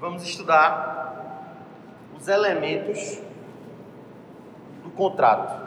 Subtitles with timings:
[0.00, 1.56] vamos estudar
[2.18, 3.20] os elementos
[4.82, 5.66] do contrato.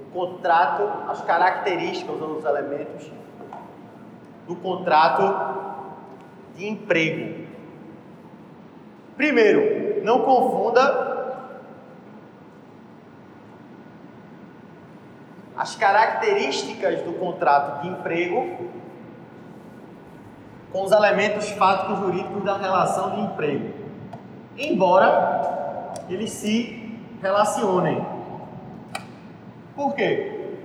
[0.00, 3.10] O contrato, as características ou os elementos
[4.46, 5.22] do contrato
[6.56, 7.46] de emprego.
[9.16, 11.18] Primeiro, não confunda
[15.56, 18.77] as características do contrato de emprego
[20.72, 23.70] com os elementos fáticos jurídicos da relação de emprego.
[24.56, 28.04] Embora eles se relacionem.
[29.74, 30.56] Por quê?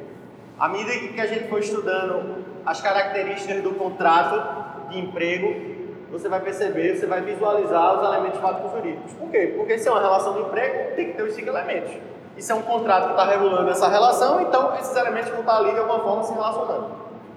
[0.59, 5.73] À medida que a gente for estudando as características do contrato de emprego,
[6.11, 9.13] você vai perceber, você vai visualizar os elementos fáticos jurídicos.
[9.13, 9.53] Por quê?
[9.57, 11.91] Porque se é uma relação de emprego, tem que ter os cinco elementos.
[12.37, 15.57] E se é um contrato que está regulando essa relação, então esses elementos vão estar
[15.57, 16.91] ali de alguma forma se relacionando.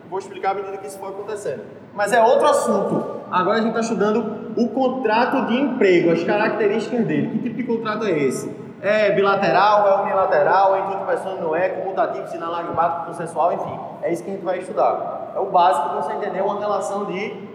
[0.08, 1.64] Vou explicar à medida que isso for acontecendo.
[1.96, 3.22] Mas é outro assunto.
[3.30, 7.30] Agora a gente está estudando o contrato de emprego, as características dele.
[7.30, 8.54] Que tipo de contrato é esse?
[8.82, 13.80] É bilateral, é unilateral, é entre outra pessoa não é, comutativo, sinalagmático, consensual, enfim.
[14.02, 15.32] É isso que a gente vai estudar.
[15.34, 17.48] É o básico para você entender uma relação de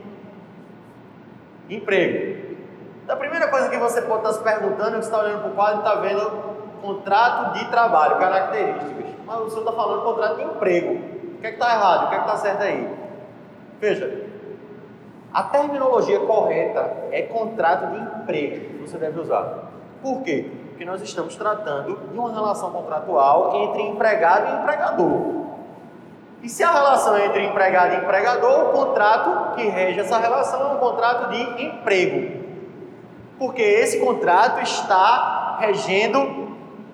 [1.70, 2.58] emprego.
[3.04, 5.42] Então, a primeira coisa que você pode estar se perguntando é que você está olhando
[5.42, 9.06] para o quadro e está vendo contrato de trabalho, características.
[9.26, 10.94] Mas o senhor está falando contrato de emprego.
[11.36, 12.06] O que é que está errado?
[12.06, 13.02] O que é que está certo aí?
[13.80, 14.31] Veja,
[15.34, 19.72] a terminologia correta é contrato de emprego que você deve usar.
[20.02, 20.52] Por quê?
[20.70, 25.42] Porque nós estamos tratando de uma relação contratual entre empregado e empregador.
[26.44, 30.59] E se a relação é entre empregado e empregador, o contrato que rege essa relação
[30.62, 32.42] é um contrato de emprego.
[33.38, 36.50] Porque esse contrato está regendo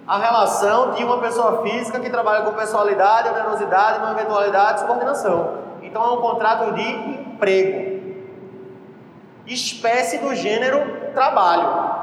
[0.05, 5.57] a relação de uma pessoa física que trabalha com personalidade, onerosidade, eventualidade, subordinação.
[5.81, 7.86] Então é um contrato de emprego.
[9.47, 11.97] Espécie do gênero trabalho.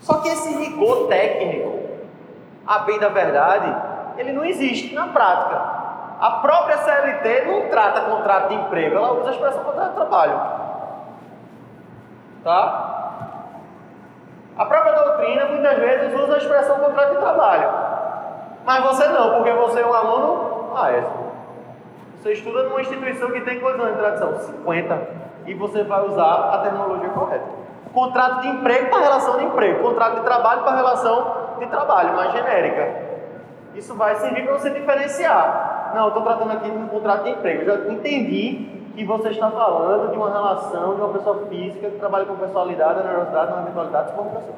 [0.00, 1.80] Só que esse rigor técnico,
[2.66, 3.74] a bem da verdade,
[4.18, 5.76] ele não existe na prática.
[6.20, 10.40] A própria CLT não trata contrato de emprego, ela usa a expressão contrato de trabalho.
[12.42, 12.96] Tá?
[14.56, 17.68] A própria doutrina muitas vezes usa a expressão contrato de trabalho.
[18.64, 20.72] Mas você não, porque você é um aluno.
[20.74, 21.04] Ah, é.
[22.26, 24.34] Você estuda numa instituição que tem quantos anos de tradição?
[24.34, 25.08] 50.
[25.46, 27.44] E você vai usar a terminologia correta.
[27.94, 32.32] Contrato de emprego para relação de emprego, contrato de trabalho para relação de trabalho, mais
[32.32, 32.96] genérica.
[33.76, 35.92] Isso vai servir para você diferenciar.
[35.94, 37.62] Não, eu estou tratando aqui de um contrato de emprego.
[37.62, 41.98] Eu já entendi que você está falando de uma relação de uma pessoa física que
[42.00, 44.54] trabalha com personalidade, onerosidade, não eventualidade, subordinação.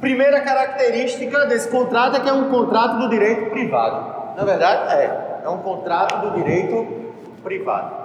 [0.00, 4.36] Primeira característica desse contrato é que é um contrato do direito privado.
[4.36, 5.40] Na verdade, é.
[5.44, 7.12] É um contrato do direito
[7.42, 8.02] privado.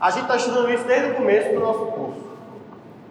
[0.00, 2.26] A gente está estudando isso desde o começo do nosso curso.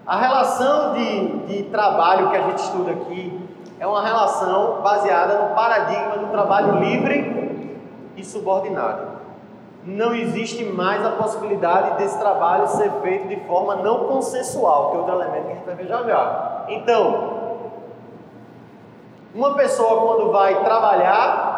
[0.06, 3.40] A relação de, de trabalho que a gente estuda aqui
[3.80, 7.80] é uma relação baseada no paradigma do trabalho livre
[8.16, 9.15] e subordinado.
[9.86, 15.00] Não existe mais a possibilidade desse trabalho ser feito de forma não consensual, que é
[15.00, 16.66] outro elemento que a gente vai ver já já.
[16.70, 17.36] Então,
[19.34, 21.56] uma pessoa quando vai trabalhar,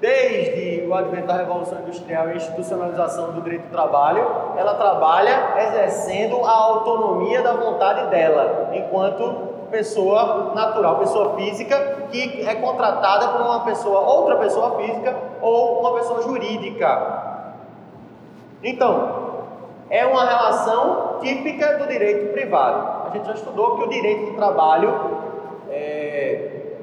[0.00, 4.24] Desde o advento da Revolução Industrial e a institucionalização do direito do trabalho,
[4.56, 12.54] ela trabalha exercendo a autonomia da vontade dela, enquanto pessoa natural, pessoa física, que é
[12.56, 17.26] contratada por uma pessoa, outra pessoa física ou uma pessoa jurídica.
[18.62, 19.28] Então,
[19.90, 23.08] é uma relação típica do direito privado.
[23.08, 24.94] A gente já estudou que o direito do trabalho
[25.70, 26.76] é,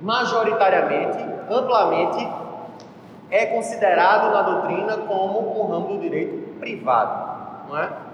[0.00, 2.28] majoritariamente, amplamente,
[3.30, 8.09] é considerado na doutrina como um ramo do direito privado, não é?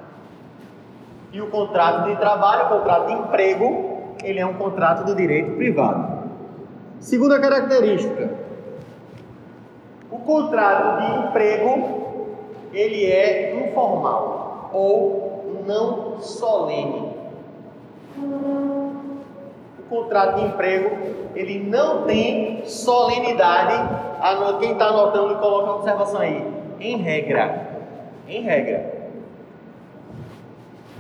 [1.33, 5.57] E o contrato de trabalho, o contrato de emprego, ele é um contrato do direito
[5.57, 6.31] privado.
[7.01, 8.31] Segunda característica,
[10.11, 12.27] o contrato de emprego,
[12.73, 17.17] ele é informal ou não solene
[19.89, 20.97] contrato de emprego,
[21.35, 24.07] ele não tem solenidade.
[24.61, 26.45] Quem está anotando, coloca uma observação aí.
[26.81, 27.69] Em regra.
[28.29, 28.96] Em regra.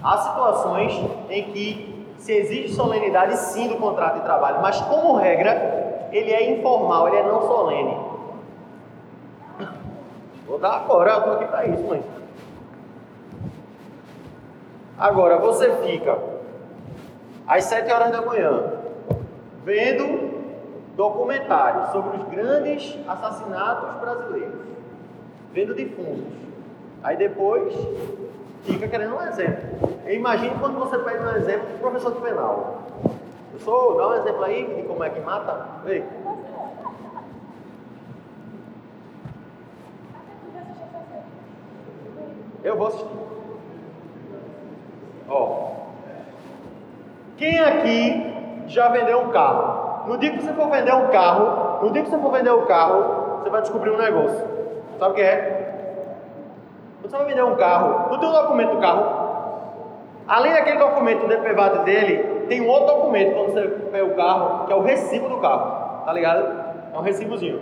[0.03, 0.93] Há situações
[1.31, 6.51] em que se exige solenidade sim do contrato de trabalho, mas como regra, ele é
[6.53, 7.97] informal, ele é não solene.
[10.47, 12.03] Vou dar agora, eu estou aqui para isso, mãe.
[14.99, 16.19] Agora, você fica
[17.47, 18.73] às sete horas da manhã,
[19.65, 20.37] vendo
[20.97, 24.61] documentário sobre os grandes assassinatos brasileiros,
[25.53, 26.33] vendo defuntos.
[27.03, 27.75] Aí depois
[28.73, 30.01] fica querendo um exemplo.
[30.09, 32.83] Imagine quando você pede um exemplo do professor de penal.
[33.51, 35.67] Professor, dá um exemplo aí de como é que mata.
[35.87, 36.05] Ei.
[42.63, 43.07] Eu vou assistir.
[45.29, 45.71] Ó.
[47.37, 48.35] Quem aqui
[48.67, 50.09] já vendeu um carro?
[50.09, 52.63] No dia que você for vender um carro, no dia que você for vender o
[52.63, 54.45] um carro, você vai descobrir um negócio.
[54.99, 55.56] Sabe o que é?
[57.07, 59.07] Você vai vender um carro, no teu documento do carro,
[60.27, 63.63] além daquele documento do DPVAT dele, tem um outro documento quando você
[63.93, 66.05] pega o carro, que é o recibo do carro.
[66.05, 66.45] Tá ligado?
[66.93, 67.61] É um recibozinho.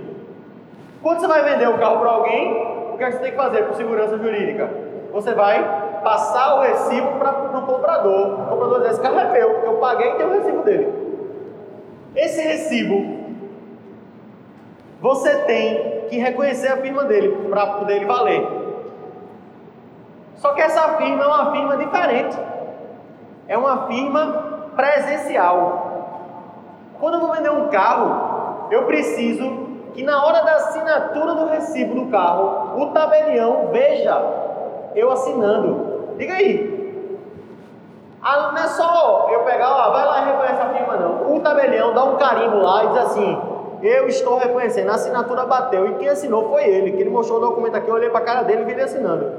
[1.03, 3.37] Quando você vai vender o carro para alguém, o que, é que você tem que
[3.37, 4.71] fazer por segurança jurídica?
[5.15, 8.41] você vai passar o recibo para o comprador.
[8.41, 10.93] O comprador diz: esse carro é meu, eu paguei e tem o recibo dele.
[12.17, 13.25] Esse recibo,
[15.01, 18.64] você tem que reconhecer a firma dele para poder ele valer.
[20.37, 22.39] Só que essa firma é uma firma diferente.
[23.47, 25.85] É uma firma presencial.
[27.01, 31.95] Quando eu vou vender um carro, eu preciso que na hora da assinatura do recibo
[31.95, 34.21] do carro, o tabelião veja
[34.95, 36.15] eu assinando.
[36.17, 36.75] Diga aí.
[38.23, 41.37] Ah, não é só eu pegar, ó, vai lá e reconhece a firma, não.
[41.37, 43.39] O tabelião dá um carimbo lá e diz assim:
[43.83, 45.87] Eu estou reconhecendo, a assinatura bateu.
[45.87, 48.25] E quem assinou foi ele, que ele mostrou o documento aqui, eu olhei para a
[48.25, 49.33] cara dele e vi ele assinando.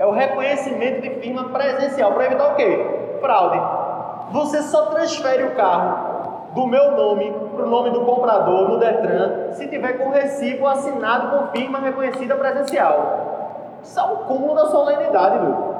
[0.00, 3.18] É o reconhecimento de firma presencial, para evitar o quê?
[3.20, 3.60] Fraude.
[4.32, 9.52] Você só transfere o carro do meu nome para o nome do comprador no Detran
[9.52, 13.76] se tiver com recibo assinado com firma reconhecida presencial.
[13.82, 15.74] Isso é o cúmulo da solenidade, meu.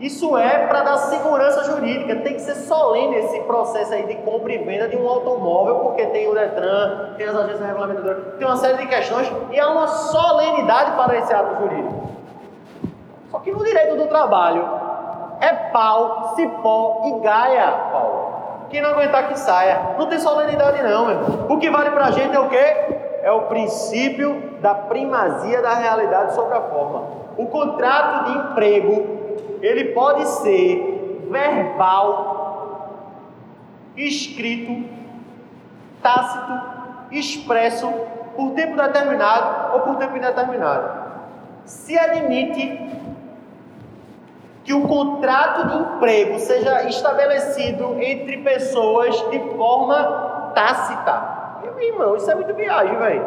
[0.00, 2.16] Isso é para dar segurança jurídica.
[2.16, 6.04] Tem que ser solene esse processo aí de compra e venda de um automóvel, porque
[6.06, 9.86] tem o Detran, tem as agências regulamentadoras, tem uma série de questões e há uma
[9.86, 12.05] solenidade para esse ato jurídico.
[13.46, 14.68] Que no direito do trabalho
[15.40, 18.66] é pau, cipó e gaia, Paulo.
[18.68, 19.94] Quem não aguentar que saia.
[19.96, 21.46] Não tem solenidade não, meu.
[21.48, 23.06] O que vale para a gente é o quê?
[23.26, 27.08] é o princípio da primazia da realidade sobre a forma.
[27.36, 32.94] O contrato de emprego, ele pode ser verbal,
[33.96, 34.88] escrito,
[36.00, 36.52] tácito,
[37.10, 37.92] expresso,
[38.36, 40.88] por tempo determinado ou por tempo indeterminado.
[41.64, 42.78] Se admite
[44.66, 51.36] que o contrato de emprego seja estabelecido entre pessoas de forma tácita
[51.76, 53.26] meu irmão, isso é muito viagem, velho.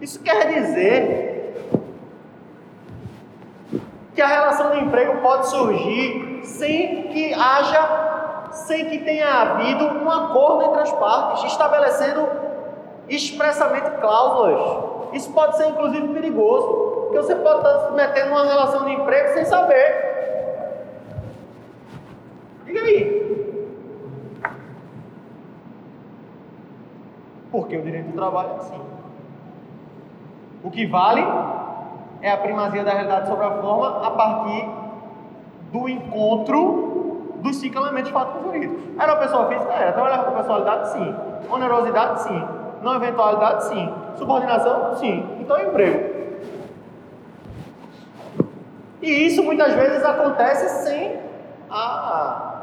[0.00, 1.72] Isso quer dizer
[4.14, 10.10] que a relação de emprego pode surgir sem que haja, sem que tenha havido um
[10.10, 12.28] acordo entre as partes, estabelecendo
[13.08, 15.12] expressamente cláusulas.
[15.12, 19.32] Isso pode ser inclusive perigoso, porque você pode estar se metendo numa relação de emprego
[19.32, 20.04] sem saber.
[22.66, 23.16] Diga aí.
[27.50, 28.80] Porque o direito do trabalho é assim.
[30.62, 31.24] O que vale
[32.20, 34.68] é a primazia da realidade sobre a forma a partir
[35.72, 38.78] do encontro dos cinco elementos fáticos jurídicos.
[38.98, 39.72] Era pessoa física?
[39.72, 39.92] Era.
[39.92, 40.88] Trabalhava com personalidade?
[40.90, 41.14] Sim.
[41.50, 42.22] Onerosidade?
[42.22, 42.48] Sim.
[42.82, 43.64] Não eventualidade?
[43.64, 43.94] Sim.
[44.16, 44.96] Subordinação?
[44.96, 45.38] Sim.
[45.40, 46.05] Então, emprego.
[49.06, 51.20] E isso muitas vezes acontece sem
[51.70, 52.54] a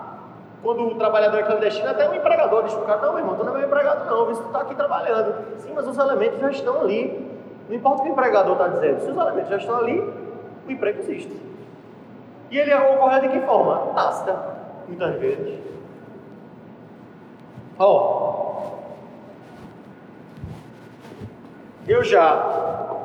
[0.61, 3.35] quando o trabalhador é clandestino, até o empregador diz para o cara, não, meu irmão,
[3.35, 5.57] tu não é meu empregado não, você está aqui trabalhando.
[5.59, 7.29] Sim, mas os elementos já estão ali.
[7.69, 9.99] Não importa o que o empregador está dizendo, se os elementos já estão ali,
[10.67, 11.33] o emprego existe.
[12.51, 13.93] E ele ocorreu de que forma?
[13.93, 14.37] Tácita,
[14.87, 15.59] muitas vezes.
[17.79, 18.73] Ó, oh,
[21.87, 22.99] eu já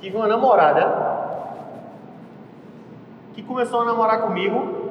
[0.00, 1.09] tive uma namorada
[3.34, 4.90] que começou a namorar comigo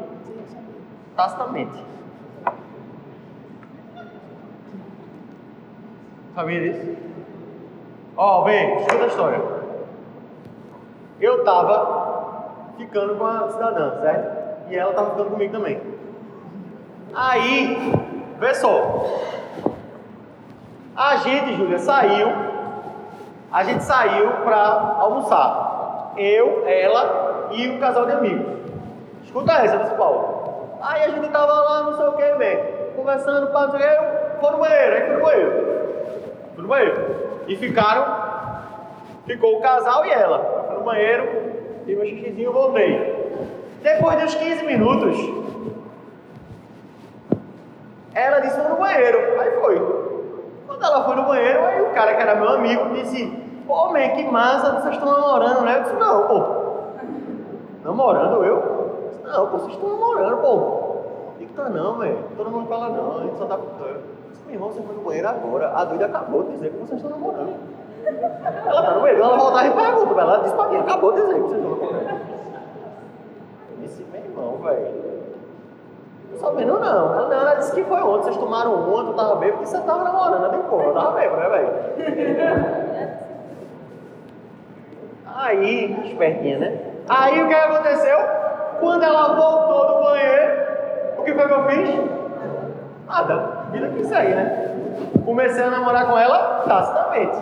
[1.16, 1.84] tacitamente.
[6.36, 6.98] Sabia disso?
[8.16, 9.42] Ó, oh, vem, escuta a história.
[11.20, 14.72] Eu tava ficando com a cidadã, certo?
[14.72, 15.82] E ela tava ficando comigo também.
[17.14, 17.94] Aí,
[18.40, 19.06] vê só.
[20.96, 22.28] A gente, Júlia, saiu.
[23.52, 26.14] A gente saiu pra almoçar.
[26.18, 28.60] Eu, ela e um casal de amigos.
[29.24, 30.78] Escuta essa, desse Paulo.
[30.82, 32.60] Aí a gente tava lá, não sei o que, bem,
[32.96, 35.80] conversando, pá, não o eu vou no banheiro, aí fui no banheiro.
[36.54, 37.16] Fui no banheiro.
[37.48, 38.06] E ficaram,
[39.26, 40.66] ficou o casal e ela.
[40.68, 41.28] Fui no banheiro,
[41.86, 43.20] fiz meu xixizinho, voltei.
[43.82, 45.18] Depois de uns 15 minutos,
[48.14, 49.42] ela disse, vou no banheiro.
[49.42, 50.10] Aí foi.
[50.68, 53.26] Quando ela foi no banheiro, aí o cara que era meu amigo disse,
[53.66, 55.78] pô, man, que massa, vocês estão namorando, né?
[55.78, 56.59] Eu disse, não, pô.
[57.90, 59.20] Namorando eu?
[59.26, 61.00] não, pô, vocês estão namorando, pô.
[61.40, 62.20] Digo, tá não, velho.
[62.38, 64.02] Todo mundo fala não, a gente só tá ficando.
[64.46, 65.72] Meu irmão, você foi no banheiro agora.
[65.76, 67.56] A doida acabou de dizer que vocês estão namorando.
[68.06, 71.34] Ela tá no banheiro, ela voltava e pergunta, ela disse pra mim, acabou de dizer
[71.34, 72.10] que vocês estão namorando.
[73.72, 75.10] Eu disse, meu irmão, velho.
[76.36, 77.14] Sabendo não.
[77.14, 79.80] Ela, não, ela disse que foi ontem, vocês tomaram ontem, eu tava bem, porque você
[79.80, 83.20] tava namorando, eu dei porra, eu tava bem, né, velho?
[85.36, 86.89] Aí, espertinha, né?
[87.10, 88.18] Aí o que aconteceu?
[88.80, 90.62] Quando ela voltou do banheiro,
[91.18, 92.10] o que foi que eu fiz?
[93.08, 94.76] Nada, vida que segue, né?
[95.26, 97.38] Comecei a namorar com ela tacitamente.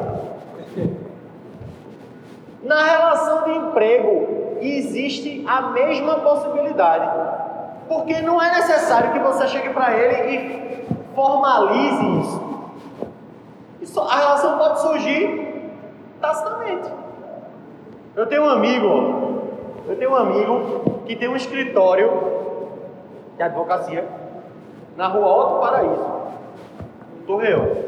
[2.63, 7.09] Na relação de emprego, existe a mesma possibilidade.
[7.87, 12.71] Porque não é necessário que você chegue para ele e formalize isso.
[13.81, 14.01] isso.
[14.01, 15.71] A relação pode surgir
[16.19, 16.89] tacitamente.
[18.15, 19.46] Eu tenho um amigo,
[19.87, 22.11] eu tenho um amigo que tem um escritório
[23.37, 24.05] de advocacia
[24.95, 26.05] na rua Alto Paraíso,
[27.25, 27.87] Torreão.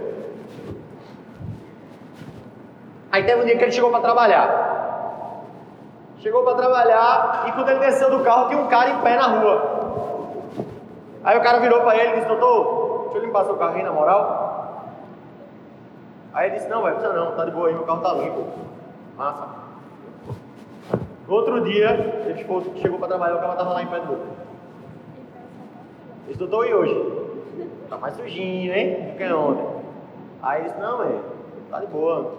[3.12, 5.44] Aí teve um dia que ele chegou para trabalhar.
[6.20, 9.28] Chegou para trabalhar e quando ele desceu do carro tinha um cara em pé na
[9.28, 9.80] rua.
[11.24, 13.84] Aí o cara virou para ele e disse, doutor, deixa eu limpar seu carro aí
[13.84, 14.86] na moral.
[16.34, 18.46] Aí ele disse, não, vai precisa não, tá de boa aí, meu carro tá limpo.
[19.18, 19.69] Massa.
[21.30, 21.92] No outro dia,
[22.26, 22.44] ele
[22.82, 24.28] chegou para trabalhar, o carro estava lá em pé do outro.
[26.40, 27.30] Doutor, e hoje?
[27.88, 29.12] Tá mais sujinho, hein?
[29.12, 29.66] Do que ontem.
[30.42, 31.20] Aí ele disse, não, é,
[31.70, 32.34] tá de boa.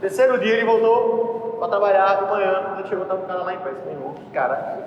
[0.00, 3.58] Terceiro dia ele voltou para trabalhar de manhã, quando chegou, tava o cara lá em
[3.58, 3.72] pé.
[3.86, 4.86] Meu irmão, que cara,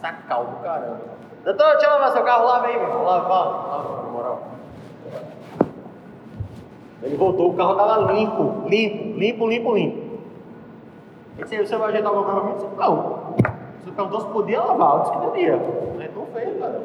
[0.00, 1.00] sacal do caramba.
[1.44, 3.02] Doutor, deixa eu lavar seu carro, lava aí, meu.
[3.02, 4.42] Lava, lava, na moral.
[7.02, 10.05] Ele voltou, o carro estava limpo, limpo, limpo, limpo, limpo.
[11.38, 12.54] Você vai ajeitar alguma coisa para mim?
[12.54, 13.34] disse, não.
[13.84, 15.54] Você perguntou se podia lavar, eu disse que podia.
[16.00, 16.80] Então fez, cara.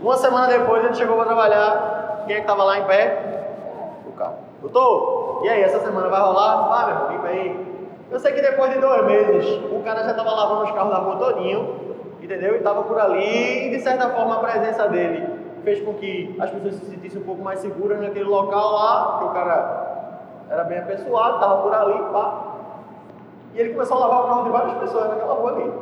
[0.00, 2.24] Uma semana depois ele chegou para trabalhar.
[2.26, 3.54] Quem é que estava lá em pé?
[4.06, 4.36] O carro.
[4.60, 6.68] Doutor, e aí, essa semana vai rolar?
[6.68, 7.68] Vai, meu, limpa aí.
[8.10, 10.98] Eu sei que depois de dois meses, o cara já estava lavando os carros da
[10.98, 11.88] rua todinho
[12.28, 12.54] entendeu?
[12.54, 15.26] E estava por ali e de certa forma a presença dele
[15.64, 19.24] fez com que as pessoas se sentissem um pouco mais seguras naquele local lá, porque
[19.24, 19.87] o cara
[20.50, 22.42] era bem apessoado, estava por ali, pá.
[23.54, 25.72] E ele começou a lavar o carro de várias pessoas naquela rua ali.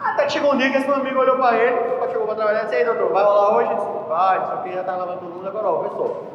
[0.00, 2.62] Até que chegou um dia que esse meu amigo olhou para ele, chegou para trabalhar
[2.62, 3.70] e disse, ei doutor, vai rolar hoje?
[3.70, 6.32] Ele disse, vai, isso aqui já está lavando todo mundo, agora ó, pessoal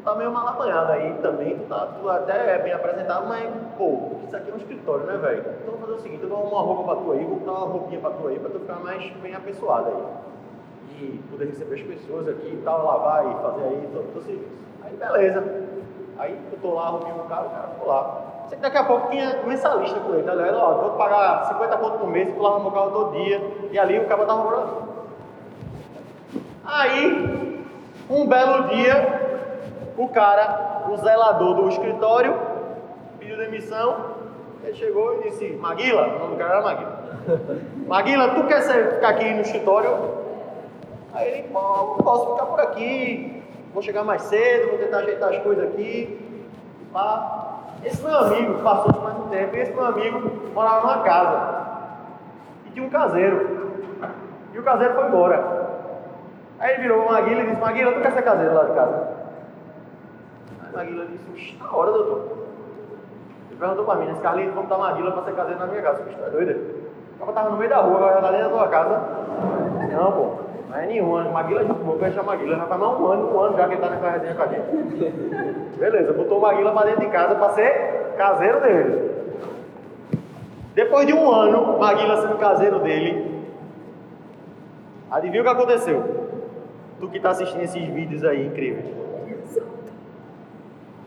[0.00, 3.48] tu tá meio mal apanhado aí também, tu, tá, tu até é bem apresentado, mas,
[3.76, 5.40] pô, isso aqui é um escritório, né, velho?
[5.40, 7.66] Então vamos fazer o seguinte, eu vou uma roupa pra tu aí, vou botar uma
[7.66, 10.30] roupinha pra tu aí, pra tu ficar mais bem apessoado aí.
[11.00, 14.22] E poder receber as pessoas aqui e tal, lavar e fazer aí todo o teu
[14.22, 14.69] serviço.
[14.90, 15.44] Aí, beleza.
[16.18, 18.30] Aí eu tô lá, roupinha pro cara, o cara ficou lá.
[18.48, 20.56] Sei que daqui a pouco tinha mensalista com ele, tá ligado?
[20.56, 23.40] Ó, vou pagar 50 conto por mês, tu lava meu carro todo dia.
[23.70, 24.90] E ali o cara tava morando.
[26.64, 27.64] Aí,
[28.10, 29.54] um belo dia,
[29.96, 32.36] o cara, o zelador do escritório,
[33.18, 33.96] pediu demissão.
[34.62, 37.00] Ele chegou e disse: Maguila, o nome do cara era Maguila.
[37.86, 39.96] Maguila, tu quer ficar aqui no escritório?
[41.14, 43.39] Aí ele: posso ficar por aqui.
[43.72, 46.40] Vou chegar mais cedo, vou tentar ajeitar as coisas aqui.
[46.92, 47.58] Pá.
[47.84, 49.56] Esse meu amigo passou mais um tempo.
[49.56, 51.66] Esse meu amigo morava numa casa.
[52.66, 53.70] E tinha um caseiro.
[54.52, 55.60] E o caseiro foi embora.
[56.58, 59.08] Aí ele virou o Maguila e disse: Maguila, tu quer ser caseiro lá de casa?
[60.74, 62.38] Maguila disse, na hora, doutor.
[63.50, 64.16] Ele perguntou pra mim, né?
[64.22, 66.02] Carlinhos, vamos dar Maguila pra ser caseiro na minha casa.
[66.02, 66.80] Bicho, tá doido?
[67.16, 69.00] O cara tava no meio da rua, agora tá dentro da tua casa.
[69.92, 70.30] Não, pô,
[70.70, 71.24] não é nenhuma.
[71.24, 72.56] Maguila, a gente vou fechar Maguila.
[72.56, 74.46] Já faz mais um ano, um ano já que ele tá nessa resenha com a
[74.46, 75.78] gente.
[75.78, 79.10] Beleza, botou Maguila pra dentro de casa pra ser caseiro dele.
[80.74, 83.44] Depois de um ano, Maguila sendo caseiro dele,
[85.10, 86.28] adivinha o que aconteceu?
[87.00, 88.86] Tu que está assistindo esses vídeos aí incríveis.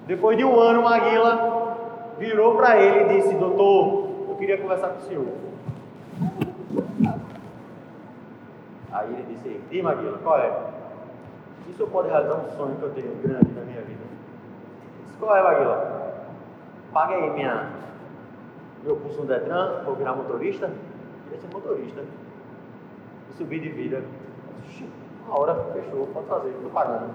[0.05, 1.77] Depois de um ano, Maguila
[2.19, 5.27] virou para ele e disse: Doutor, eu queria conversar com o senhor.
[9.07, 10.51] Ele disse: Di, Maguila, qual é?
[11.67, 14.03] E o senhor pode realizar um sonho que eu tenho grande na minha vida?
[15.05, 16.03] Disse: Qual é, Maguila?
[16.93, 17.69] Pague aí minha,
[18.83, 20.69] meu curso no Detran, vou virar motorista.
[21.23, 22.01] Queria ser motorista.
[22.01, 24.03] E subir de vida.
[25.25, 27.09] Uma hora, fechou, pode fazer, estou pagando.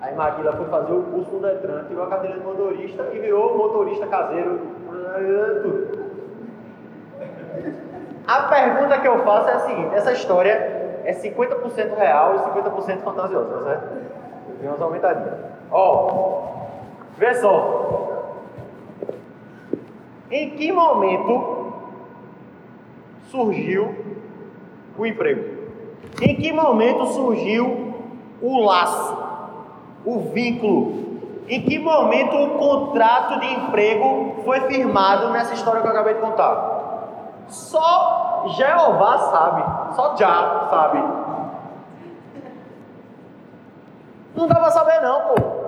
[0.00, 3.58] Aí Maguila foi fazer o curso no Detran, tirou a carteira de motorista e virou
[3.58, 4.60] motorista caseiro.
[8.28, 10.77] A pergunta que eu faço é a seguinte: essa história
[11.08, 13.88] é 50% real e 50% fantasioso, tá certo?
[14.60, 15.38] Tem umas aumentadinhas.
[15.70, 16.42] Ó,
[17.16, 18.26] vê só.
[20.30, 21.72] Em que momento
[23.30, 23.94] surgiu
[24.98, 25.68] o emprego?
[26.20, 27.94] Em que momento surgiu
[28.42, 29.16] o laço,
[30.04, 31.08] o vínculo?
[31.48, 36.20] Em que momento o contrato de emprego foi firmado nessa história que eu acabei de
[36.20, 36.77] contar?
[37.48, 41.02] Só Jeová sabe, só Já sabe.
[44.36, 45.58] Não dá para saber não, pô.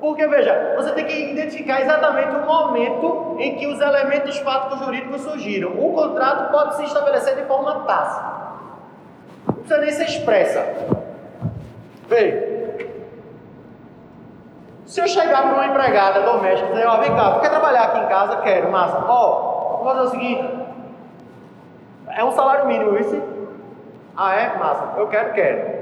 [0.00, 5.20] Porque, veja, você tem que identificar exatamente o momento em que os elementos fáticos jurídicos
[5.20, 5.72] surgiram.
[5.78, 8.32] O contrato pode se estabelecer de forma tácita.
[9.46, 10.66] Não precisa nem ser expressa.
[12.08, 12.50] Veja.
[14.86, 17.82] Se eu chegar para uma empregada doméstica e dizer, ó, oh, vem cá, quer trabalhar
[17.84, 18.36] aqui em casa?
[18.38, 19.04] Quero, massa.
[19.06, 20.59] Ó, oh, vou fazer o seguinte.
[22.16, 23.20] É um salário mínimo, isso?
[24.16, 24.58] Ah, é?
[24.58, 24.98] Massa.
[24.98, 25.80] Eu quero, quero.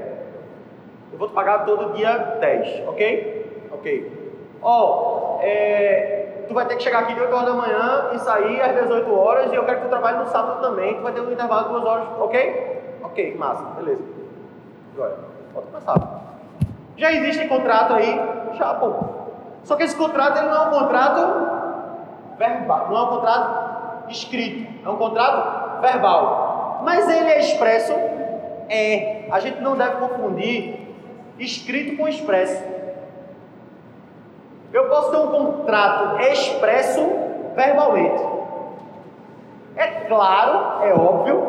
[1.11, 3.67] Eu vou te pagar todo dia 10, ok?
[3.71, 4.19] Ok.
[4.61, 8.19] Ó, oh, é, tu vai ter que chegar aqui de 8 horas da manhã e
[8.19, 10.95] sair às 18 horas e eu quero que tu trabalhe no sábado também.
[10.95, 12.99] Tu vai ter um intervalo de 2 horas, ok?
[13.03, 14.03] Ok, massa, beleza.
[14.93, 15.17] Agora,
[15.53, 16.19] pode passar.
[16.97, 18.19] Já existe contrato aí?
[18.53, 18.93] Já, pô.
[19.63, 21.49] Só que esse contrato ele não é um contrato
[22.37, 26.81] verbal, não é um contrato escrito, é um contrato verbal.
[26.83, 27.93] Mas ele é expresso?
[28.69, 29.25] É.
[29.31, 30.87] A gente não deve confundir
[31.37, 32.63] escrito com expresso.
[34.71, 37.01] Eu posso ter um contrato expresso
[37.55, 38.23] verbalmente.
[39.75, 41.43] É claro, é óbvio,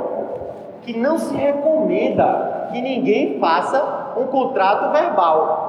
[0.82, 5.60] que não se recomenda que ninguém faça um contrato verbal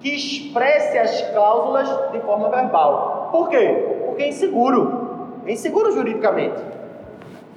[0.00, 3.28] que expresse as cláusulas de forma verbal.
[3.32, 4.04] Por quê?
[4.06, 5.40] Porque é inseguro.
[5.44, 6.60] É inseguro juridicamente.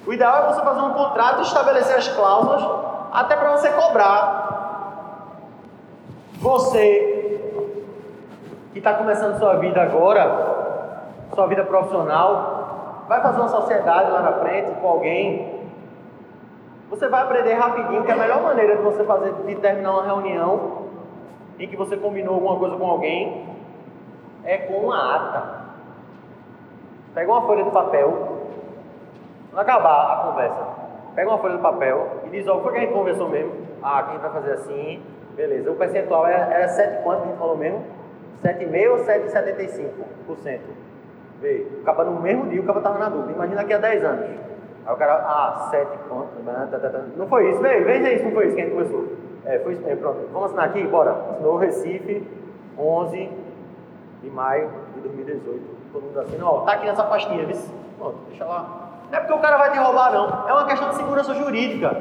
[0.06, 2.64] O ideal é você fazer um contrato e estabelecer as cláusulas
[3.12, 4.42] até para você cobrar.
[6.40, 7.12] Você
[8.74, 10.96] que está começando sua vida agora,
[11.36, 15.62] sua vida profissional, vai fazer uma sociedade lá na frente com alguém,
[16.90, 20.88] você vai aprender rapidinho que a melhor maneira de você fazer, de terminar uma reunião
[21.58, 23.48] em que você combinou alguma coisa com alguém
[24.44, 25.62] é com uma ata.
[27.14, 28.31] Pega uma folha de papel,
[29.52, 30.68] quando acabar a conversa,
[31.14, 33.52] pega uma folha de papel e diz, ó, oh, foi que a gente conversou mesmo?
[33.84, 35.04] Ah, que gente vai fazer assim,
[35.36, 35.70] beleza.
[35.70, 37.84] O percentual era, era 7 quanto que a gente falou mesmo?
[38.42, 40.60] 7,5% ou 7,75%?
[41.42, 43.34] Vê, o capa no mesmo dia, o capa estava na dúvida.
[43.34, 44.26] Imagina daqui a 10 anos.
[44.86, 46.46] Aí o cara, ah, 7 pontos.
[46.46, 47.02] Tá, tá, tá.
[47.18, 49.08] Não foi isso, vê, veja isso, não foi isso que a gente começou.
[49.46, 50.30] É, foi isso mesmo, pronto.
[50.32, 50.84] Vamos assinar aqui?
[50.88, 51.12] Bora.
[51.12, 52.26] Assinou Recife,
[52.80, 53.30] 11
[54.22, 55.62] de maio de 2018.
[55.92, 57.58] Todo mundo assina, ó, tá aqui nessa pastinha, viu?
[57.98, 58.91] Pronto, deixa lá.
[59.12, 60.48] Não é porque o cara vai te roubar, não.
[60.48, 61.96] É uma questão de segurança jurídica.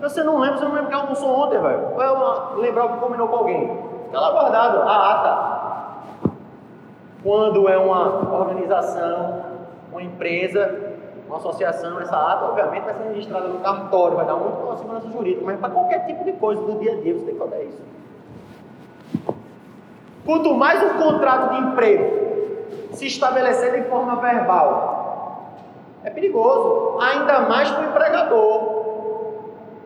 [0.00, 1.94] Você não lembra, você não lembra que almoçou ontem, velho.
[1.94, 2.08] Vai
[2.56, 3.78] lembrar o que combinou com alguém.
[4.06, 6.30] Fica lá guardado, a ata.
[7.22, 9.42] Quando é uma organização,
[9.92, 14.56] uma empresa, uma associação, essa ata, obviamente, vai ser registrada no cartório, vai dar muito
[14.56, 17.34] para segurança jurídica, mas para qualquer tipo de coisa do dia a dia você tem
[17.34, 17.82] que fazer isso.
[20.24, 22.26] Quanto mais um contrato de emprego
[22.92, 24.95] se estabelecer de forma verbal,
[26.06, 28.76] é perigoso, ainda mais para o empregador.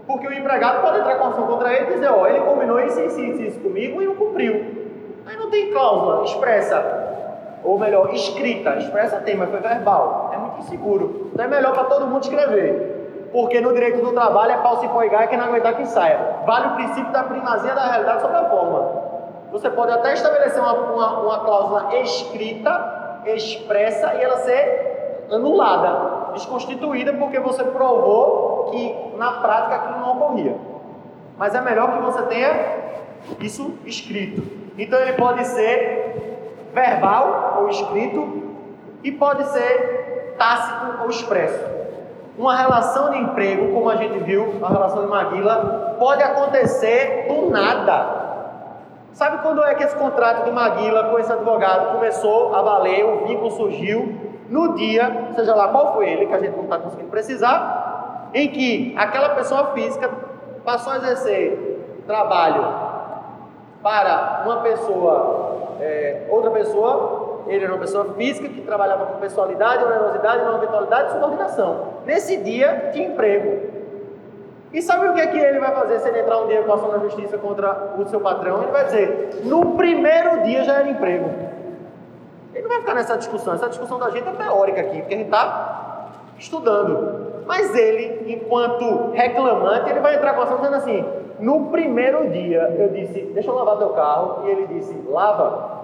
[0.06, 3.00] Porque o empregado pode entrar com ação contra ele e dizer, ó, ele combinou isso,
[3.00, 4.54] isso, isso, isso comigo e não cumpriu.
[5.26, 7.08] Aí não tem cláusula expressa
[7.64, 10.30] ou melhor, escrita, expressa tem, mas foi verbal.
[10.34, 11.30] É muito inseguro.
[11.32, 13.28] Então é melhor para todo mundo escrever.
[13.32, 16.18] Porque no direito do trabalho é pau se poigar e quem não aguentar que saia.
[16.44, 19.10] Vale o princípio da primazia da realidade sobre a forma.
[19.52, 24.90] Você pode até estabelecer uma, uma, uma cláusula escrita, expressa, e ela ser
[25.30, 30.56] anulada, desconstituída, porque você provou que na prática aquilo não ocorria.
[31.38, 32.80] Mas é melhor que você tenha
[33.40, 34.42] isso escrito.
[34.78, 36.40] Então ele pode ser
[36.72, 38.50] verbal ou escrito
[39.02, 41.80] e pode ser tácito ou expresso.
[42.38, 47.50] Uma relação de emprego, como a gente viu, a relação de Maguila, pode acontecer do
[47.50, 48.20] nada.
[49.12, 53.26] Sabe quando é que esse contrato de Maguila com esse advogado começou a valer, o
[53.26, 54.19] vínculo surgiu
[54.50, 58.48] no dia, seja lá qual foi ele, que a gente não está conseguindo precisar, em
[58.48, 60.10] que aquela pessoa física
[60.64, 62.64] passou a exercer trabalho
[63.82, 69.84] para uma pessoa, é, outra pessoa, ele era uma pessoa física que trabalhava com pessoalidade,
[69.84, 71.86] onerosidade, não eventualidade e subordinação.
[72.04, 73.70] Nesse dia, tinha emprego.
[74.72, 76.72] E sabe o que, é que ele vai fazer se ele entrar um dia com
[76.72, 78.62] ação na justiça contra o seu patrão?
[78.62, 81.30] Ele vai dizer: no primeiro dia já era emprego.
[82.70, 83.54] Vai ficar nessa discussão.
[83.54, 86.06] Essa discussão da gente é teórica aqui, porque a gente está
[86.38, 87.42] estudando.
[87.44, 91.04] Mas ele, enquanto reclamante, ele vai entrar com a ação dizendo assim:
[91.40, 95.80] no primeiro dia eu disse, deixa eu lavar teu carro, e ele disse, lava.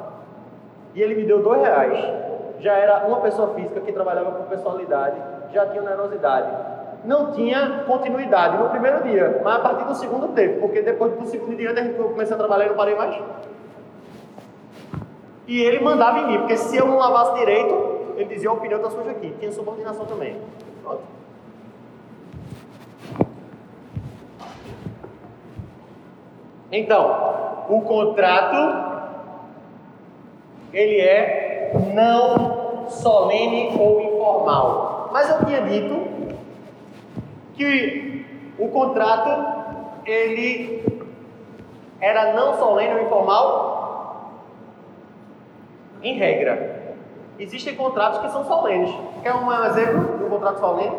[0.95, 1.99] E ele me deu dois reais.
[2.61, 5.17] Já era uma pessoa física que trabalhava com personalidade,
[5.53, 6.49] já tinha nervosidade.
[7.05, 11.27] Não tinha continuidade no primeiro dia, mas a partir do segundo teve, porque depois do
[11.27, 13.21] segundo dia eu comecei a trabalhar e não parei mais.
[15.47, 18.79] E ele mandava em mim, porque se eu não lavasse direito, ele dizia: o pneu
[18.79, 19.33] está sujo aqui.
[19.39, 20.37] Tinha subordinação também.
[20.83, 21.03] Pronto.
[26.73, 28.97] Então, o contrato
[30.73, 35.11] ele é não solene ou informal.
[35.13, 36.07] Mas eu tinha dito
[37.55, 38.27] que
[38.59, 40.85] o contrato ele
[42.01, 43.76] era não solene ou informal
[46.09, 46.95] em regra.
[47.39, 48.95] Existem contratos que são solenes.
[49.23, 50.97] Quer um exemplo de um contrato solene?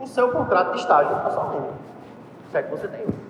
[0.00, 1.66] O seu contrato de estágio é solene.
[2.50, 3.28] Se é que você tem um.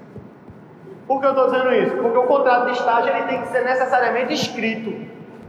[1.07, 1.97] Por que eu estou dizendo isso?
[1.97, 4.91] Porque o contrato de estágio ele tem que ser necessariamente escrito.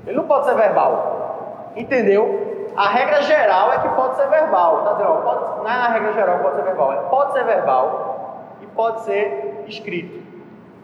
[0.08, 1.74] Ele não pode ser verbal.
[1.76, 2.72] Entendeu?
[2.76, 4.84] A regra geral é que pode ser verbal.
[4.84, 6.94] Tá dizendo, pode, não é a regra geral pode ser verbal.
[6.94, 10.24] É pode ser verbal e pode ser escrito.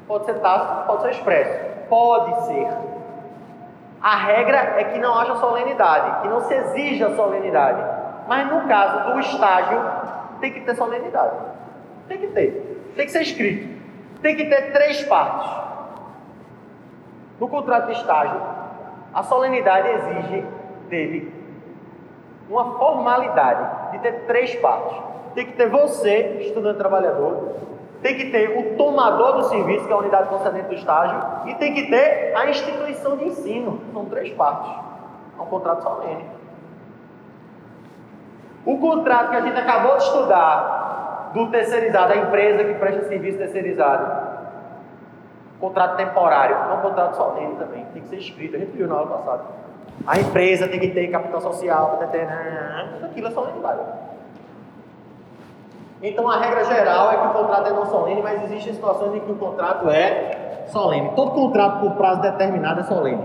[0.08, 1.60] Pode ser tácito, pode ser expresso.
[1.88, 2.94] Pode ser.
[4.06, 7.82] A regra é que não haja solenidade, que não se exija solenidade.
[8.28, 9.82] Mas no caso do estágio,
[10.39, 11.36] tem que ter solenidade.
[12.08, 12.94] Tem que ter.
[12.96, 13.76] Tem que ser escrito
[14.26, 15.52] tem que ter três partes.
[17.39, 18.41] No contrato de estágio,
[19.13, 20.46] a solenidade exige
[20.89, 21.32] dele
[22.50, 24.98] uma formalidade de ter três partes.
[25.36, 27.56] Tem que ter você, estudante trabalhador,
[28.01, 31.55] tem que ter o tomador do serviço, que é a unidade concedente do estágio, e
[31.55, 33.79] tem que ter a instituição de ensino.
[33.93, 34.71] São três partes.
[35.38, 36.25] É um contrato solene.
[38.65, 43.38] O contrato que a gente acabou de estudar do terceirizado, a empresa que presta serviço
[43.38, 44.25] terceirizado.
[45.60, 48.95] Contrato temporário, é um contrato solene também, tem que ser escrito, a gente viu na
[48.95, 49.43] aula passada.
[50.05, 53.79] A empresa tem que ter capital social, tudo aquilo é solenidade.
[56.01, 59.19] Então a regra geral é que o contrato é não solene, mas existem situações em
[59.21, 61.12] que o contrato é solene.
[61.15, 63.23] Todo contrato por prazo determinado é solene.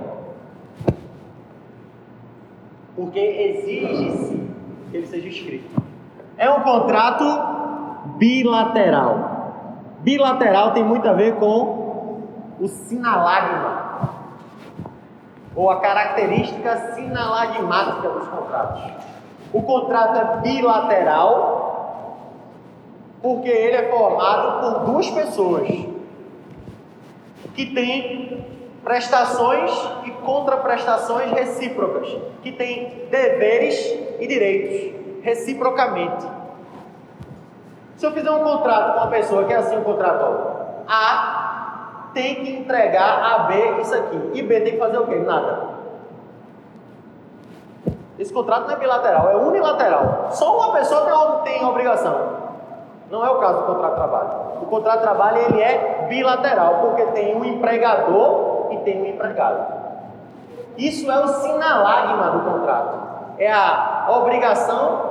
[2.94, 4.50] Porque exige-se
[4.90, 5.82] que ele seja escrito.
[6.36, 7.24] É um contrato
[8.16, 9.40] bilateral.
[10.00, 12.22] Bilateral tem muito a ver com
[12.58, 14.10] o sinalagma,
[15.56, 18.82] ou a característica sinalagmática dos contratos.
[19.52, 21.69] O contrato é bilateral
[23.22, 25.68] porque ele é formado por duas pessoas
[27.54, 28.46] que têm
[28.82, 29.70] prestações
[30.04, 33.76] e contraprestações recíprocas, que têm deveres
[34.18, 36.26] e direitos reciprocamente.
[37.96, 42.36] Se eu fizer um contrato com uma pessoa que é assim um contrato, A tem
[42.36, 44.30] que entregar a B isso aqui.
[44.34, 45.16] E B tem que fazer o quê?
[45.16, 45.68] Nada.
[48.18, 50.28] Esse contrato não é bilateral, é unilateral.
[50.30, 52.39] Só uma pessoa tem, tem obrigação.
[53.10, 54.30] Não é o caso do contrato de trabalho.
[54.62, 59.80] O contrato de trabalho ele é bilateral, porque tem um empregador e tem um empregado.
[60.78, 63.00] Isso é o sinalagma do contrato.
[63.38, 65.10] É a obrigação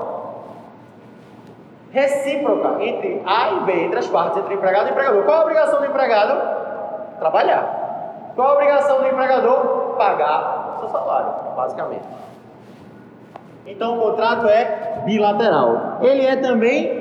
[1.92, 5.24] recíproca entre A e B, entre as partes, entre empregado e empregador.
[5.24, 7.18] Qual a obrigação do empregado?
[7.20, 8.32] Trabalhar.
[8.36, 9.96] Qual a obrigação do empregador?
[9.98, 12.06] Pagar o seu salário, basicamente.
[13.66, 15.98] Então o contrato é bilateral.
[16.02, 16.99] Ele é também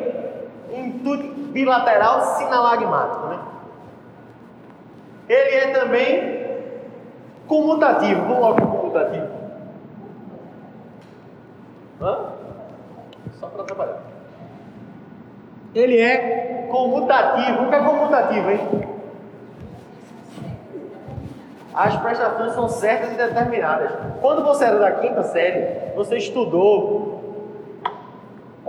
[1.53, 3.39] bilateral sinalagmático, né?
[5.29, 6.47] Ele é também
[7.47, 8.23] comutativo.
[8.23, 9.27] Vamos logo comutativo.
[12.01, 12.19] Hã?
[13.39, 14.09] Só para trabalhar
[15.75, 17.65] ele é comutativo.
[17.65, 18.61] O que é comutativo, hein?
[21.75, 23.93] As prestações são certas e determinadas.
[24.21, 27.08] Quando você era da quinta série, você estudou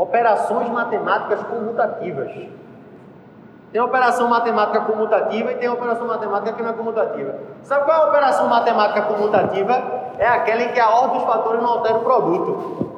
[0.02, 2.32] operações matemáticas comutativas.
[3.72, 7.36] Tem operação matemática comutativa e tem operação matemática que não é comutativa.
[7.62, 9.74] Sabe qual é a operação matemática comutativa?
[10.18, 12.90] É aquela em que a ordem dos fatores não altera o produto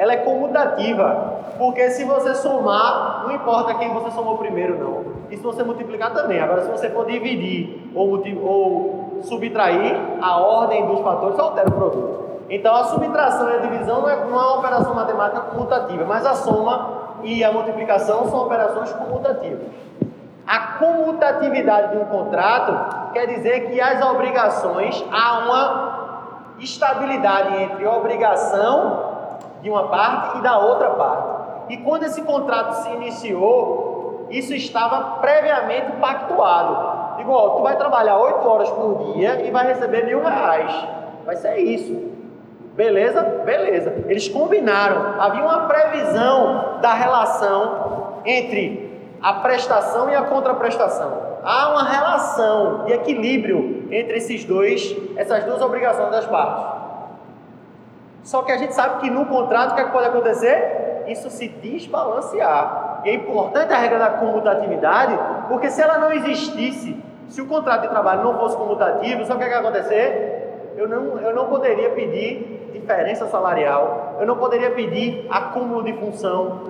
[0.00, 1.40] ela é comutativa.
[1.58, 5.04] Porque se você somar, não importa quem você somou primeiro, não.
[5.30, 6.40] E se você multiplicar também.
[6.40, 12.29] Agora, se você for dividir ou, ou subtrair, a ordem dos fatores altera o produto.
[12.50, 17.14] Então, a subtração e a divisão não é, uma operação matemática comutativa, mas a soma
[17.22, 19.68] e a multiplicação são operações comutativas.
[20.44, 26.00] A comutatividade de um contrato quer dizer que as obrigações há uma
[26.58, 29.10] estabilidade entre obrigação
[29.62, 31.72] de uma parte e da outra parte.
[31.72, 36.98] E quando esse contrato se iniciou, isso estava previamente pactuado.
[37.28, 40.72] Ó, tu vai trabalhar 8 horas por dia e vai receber mil reais.
[41.24, 42.09] Vai ser isso.
[42.74, 43.22] Beleza?
[43.44, 44.04] Beleza.
[44.06, 45.20] Eles combinaram.
[45.20, 51.30] Havia uma previsão da relação entre a prestação e a contraprestação.
[51.42, 56.80] Há uma relação de equilíbrio entre esses dois, essas duas obrigações das partes.
[58.22, 61.04] Só que a gente sabe que no contrato o que, é que pode acontecer?
[61.08, 63.00] Isso se desbalancear.
[63.04, 67.82] E é importante a regra da comutatividade, porque se ela não existisse, se o contrato
[67.82, 70.72] de trabalho não fosse comutativo, sabe o que, é que ia acontecer?
[70.76, 72.59] Eu não, eu não poderia pedir
[72.90, 76.60] diferença salarial, eu não poderia pedir acúmulo de função.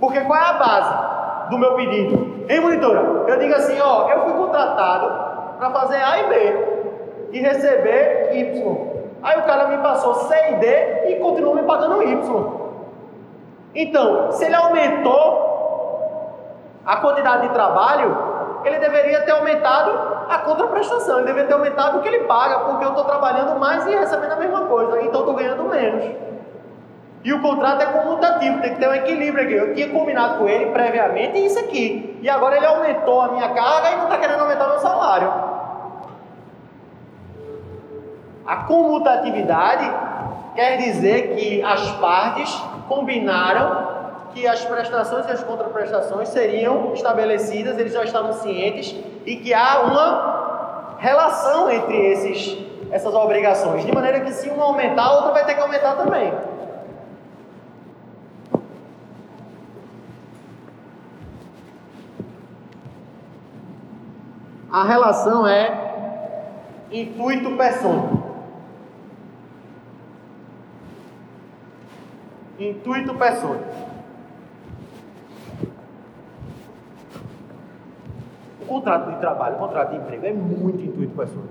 [0.00, 2.46] Porque qual é a base do meu pedido?
[2.48, 6.66] Em monitora, eu digo assim, ó, eu fui contratado para fazer A e B
[7.32, 8.96] e receber Y.
[9.22, 12.66] Aí o cara me passou C e D e continuou me pagando Y.
[13.74, 15.44] Então, se ele aumentou
[16.86, 18.16] a quantidade de trabalho,
[18.68, 19.90] ele deveria ter aumentado
[20.28, 23.86] a contraprestação, ele deveria ter aumentado o que ele paga, porque eu estou trabalhando mais
[23.86, 26.26] e recebendo a mesma coisa, então estou ganhando menos.
[27.26, 29.54] E o contrato é comutativo, tem que ter um equilíbrio aqui.
[29.54, 32.16] Eu tinha combinado com ele previamente isso aqui.
[32.22, 35.32] E agora ele aumentou a minha carga e não está querendo aumentar meu salário.
[38.46, 39.92] A comutatividade
[40.54, 43.85] quer dizer que as partes combinaram
[44.36, 48.94] que as prestações e as contraprestações seriam estabelecidas, eles já estavam cientes
[49.24, 52.58] e que há uma relação entre esses,
[52.90, 56.34] essas obrigações, de maneira que se uma aumentar, a outra vai ter que aumentar também.
[64.70, 65.94] A relação é
[66.92, 68.26] intuito persona.
[72.58, 73.95] Intuito persona.
[78.76, 81.48] Contrato de trabalho, contrato de emprego é muito intuito persona.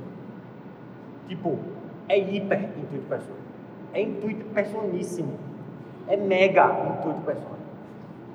[1.28, 1.58] Tipo,
[2.08, 3.40] é hiper intuito persona.
[3.94, 5.34] É intuito personíssimo.
[6.08, 7.56] É mega intuito persona.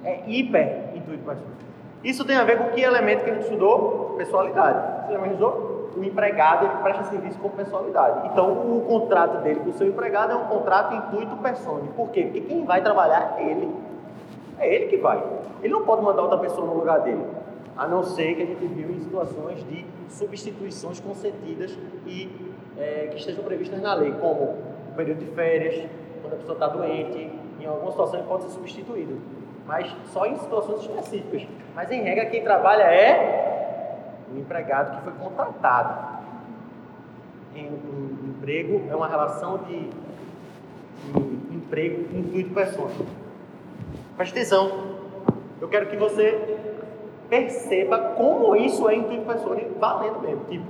[0.04, 1.60] É hiper intuito persona.
[2.02, 4.14] Isso tem a ver com que elemento que a gente estudou?
[4.16, 5.06] Pessoalidade.
[5.06, 5.70] Você lembra?
[5.96, 8.28] O empregado ele presta serviço com pessoalidade.
[8.28, 11.82] Então, o contrato dele com o seu empregado é um contrato intuito persona.
[11.96, 12.22] Por quê?
[12.22, 13.74] Porque quem vai trabalhar é ele.
[14.58, 15.22] É ele que vai.
[15.62, 17.24] Ele não pode mandar outra pessoa no lugar dele.
[17.80, 22.30] A não ser que a gente viu em situações de substituições concedidas e
[22.76, 24.42] é, que estejam previstas na lei, como
[24.90, 25.88] o período de férias,
[26.20, 29.18] quando a pessoa está doente, em alguma situação ele pode ser substituído
[29.70, 31.46] mas só em situações específicas.
[31.76, 36.18] Mas em regra, quem trabalha é o empregado que foi contratado.
[37.54, 39.88] Em um emprego é uma relação de,
[41.48, 42.90] de emprego intuito pessoa.
[44.16, 44.96] Preste atenção.
[45.60, 46.58] Eu quero que você
[47.30, 50.44] perceba como isso é intuito pessoa, valendo mesmo.
[50.50, 50.66] Tipo,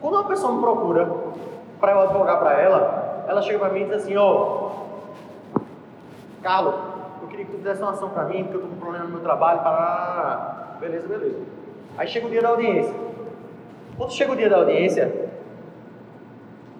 [0.00, 1.10] quando uma pessoa me procura
[1.80, 4.70] para eu advogar para ela, ela chega para mim e diz assim: Ó,
[5.56, 5.60] oh,
[6.42, 6.74] Carlos,
[7.22, 9.06] eu queria que tu fizesse uma ação para mim, porque eu estou com um problema
[9.06, 11.40] no meu trabalho, para beleza, beleza.
[11.96, 12.94] Aí chega o dia da audiência.
[13.96, 15.30] Quando chega o dia da audiência,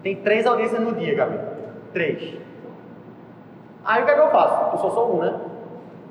[0.03, 1.39] tem três audiências no dia, Gabi.
[1.93, 2.37] Três.
[3.85, 4.77] Aí o que é que eu faço?
[4.77, 5.41] Eu só sou um, né?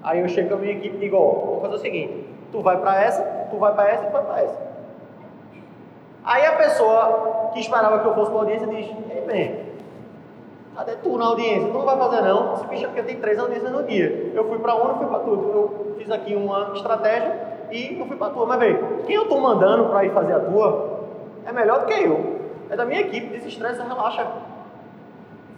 [0.03, 2.62] Aí eu chego com a minha equipe e digo, ó, vou fazer o seguinte, tu
[2.62, 4.67] vai para essa, tu vai para essa e tu vai para essa.
[6.24, 9.67] Aí a pessoa que esperava que eu fosse para a audiência diz, ei, bem,
[10.78, 11.70] Cadê tu na audiência?
[11.70, 12.54] Tu não vai fazer não.
[12.54, 14.32] Esse bicho é porque tem três audiências no dia.
[14.36, 15.43] Eu fui para uma, não fui para tudo.
[15.52, 17.36] Eu fiz aqui uma estratégia
[17.72, 18.46] e não fui para tua.
[18.46, 18.76] Mas vê,
[19.08, 21.00] quem eu estou mandando para ir fazer a tua
[21.48, 22.41] é melhor do que eu.
[22.70, 24.28] É da minha equipe, desestressa, relaxa.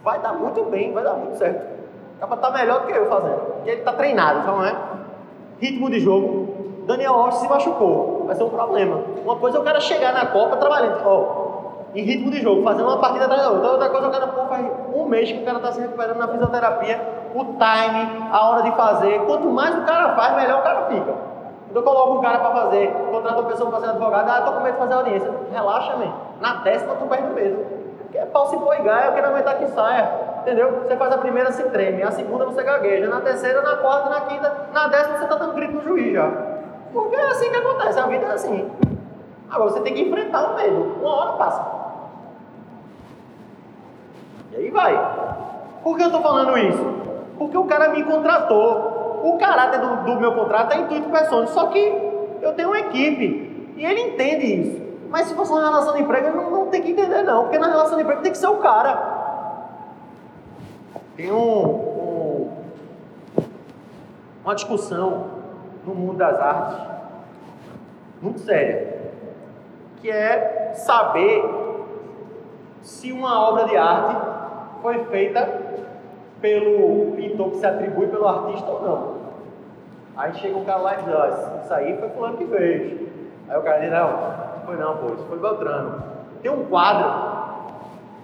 [0.02, 1.68] Vai dar muito bem, vai dar muito certo.
[2.16, 3.40] Acaba tá melhor do que eu fazendo.
[3.56, 4.74] Porque ele está treinado, não é?
[5.60, 6.48] Ritmo de jogo.
[6.86, 8.24] Daniel Rocha se machucou.
[8.26, 9.02] Vai ser um problema.
[9.24, 11.00] Uma coisa é o cara chegar na Copa trabalhando.
[11.04, 11.50] Ó,
[11.94, 13.72] em ritmo de jogo, fazendo uma partida atrás da outra.
[13.72, 16.28] Outra coisa, o cara pô, faz um mês que o cara está se recuperando na
[16.28, 17.00] fisioterapia,
[17.34, 19.20] o time, a hora de fazer.
[19.26, 21.14] Quanto mais o cara faz, melhor o cara fica.
[21.68, 24.52] Então eu coloco um cara para fazer, contrato uma pessoa para ser advogado, ah, tô
[24.52, 25.30] com medo de fazer audiência.
[25.52, 26.12] Relaxa, man.
[26.40, 27.56] Na décima tu perde o peso.
[27.98, 30.30] Porque é pau se gaia, eu quero aumentar que saia.
[30.40, 30.82] Entendeu?
[30.82, 34.20] Você faz a primeira, se treme, a segunda você gagueja, na terceira, na quarta, na
[34.22, 36.30] quinta, na décima você tá dando grito no juiz já.
[36.92, 38.70] Porque é assim que acontece, a vida é assim.
[39.50, 40.96] Agora você tem que enfrentar o medo.
[41.00, 41.80] Uma hora passa.
[44.52, 44.94] E aí vai.
[45.82, 46.84] Por que eu estou falando isso?
[47.38, 49.20] Porque o cara me contratou.
[49.22, 51.46] O caráter do, do meu contrato é intuito pessoal.
[51.48, 51.78] Só que
[52.40, 54.82] eu tenho uma equipe e ele entende isso.
[55.08, 57.42] Mas se fosse uma relação de emprego, não, não tem que entender não.
[57.44, 59.18] Porque na relação de emprego tem que ser o cara.
[61.16, 62.50] Tem um, um,
[64.44, 65.39] uma discussão
[65.84, 66.78] no mundo das artes
[68.20, 68.98] muito séria,
[70.00, 71.42] que é saber
[72.82, 74.16] se uma obra de arte
[74.82, 75.48] foi feita
[76.40, 79.20] pelo pintor que se atribui pelo artista ou não.
[80.16, 81.26] Aí chega um cara lá e diz, ó,
[81.62, 83.08] isso aí foi fulano que fez.
[83.48, 86.02] Aí o cara diz, não, não foi não, pô, isso foi Beltrano.
[86.42, 87.30] Tem um quadro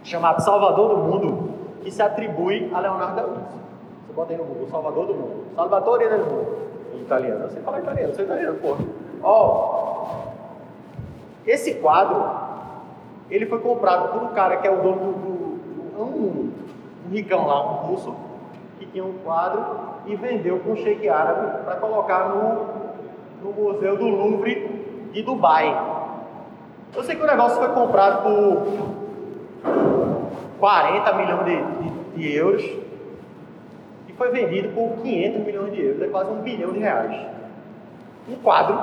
[0.02, 1.50] chamado Salvador do Mundo
[1.82, 3.56] que se atribui a Leonardo da Vinci.
[4.06, 5.44] Você bota aí no Google, Salvador do Mundo.
[5.54, 6.56] Salvatore del Mundo.
[7.02, 7.44] Italiano.
[7.44, 8.76] Eu sei falar italiano, eu sou italiano, pô.
[9.22, 9.96] Ó,
[11.46, 12.24] esse quadro,
[13.30, 16.52] ele foi comprado por um cara que é o dono do, do, do um,
[17.06, 18.14] um ricão lá, um russo,
[18.78, 19.64] que tinha um quadro
[20.06, 22.66] e vendeu com shake árabe para colocar no,
[23.42, 25.94] no Museu do Louvre de Dubai.
[26.94, 28.66] Eu sei que o negócio foi comprado por
[30.58, 32.86] 40 milhões de, de, de euros
[34.16, 37.26] foi vendido por 500 milhões de euros, é quase um bilhão de reais.
[38.28, 38.78] Um quadro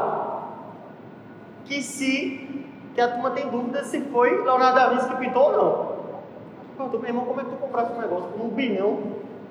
[1.65, 2.49] que se
[2.93, 5.93] que a turma tem dúvida se foi Leonardo da Vinci que pintou ou não.
[6.77, 8.99] Perguntou, meu irmão, como é que tu comprasse um negócio por um bilhão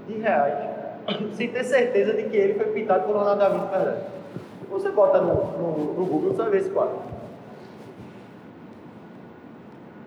[0.06, 0.70] de reais
[1.34, 4.00] sem ter certeza de que ele foi pintado por Leonardo da Vinci, verdade?
[4.70, 6.98] Você bota no, no, no Google, você vai ver esse quadro.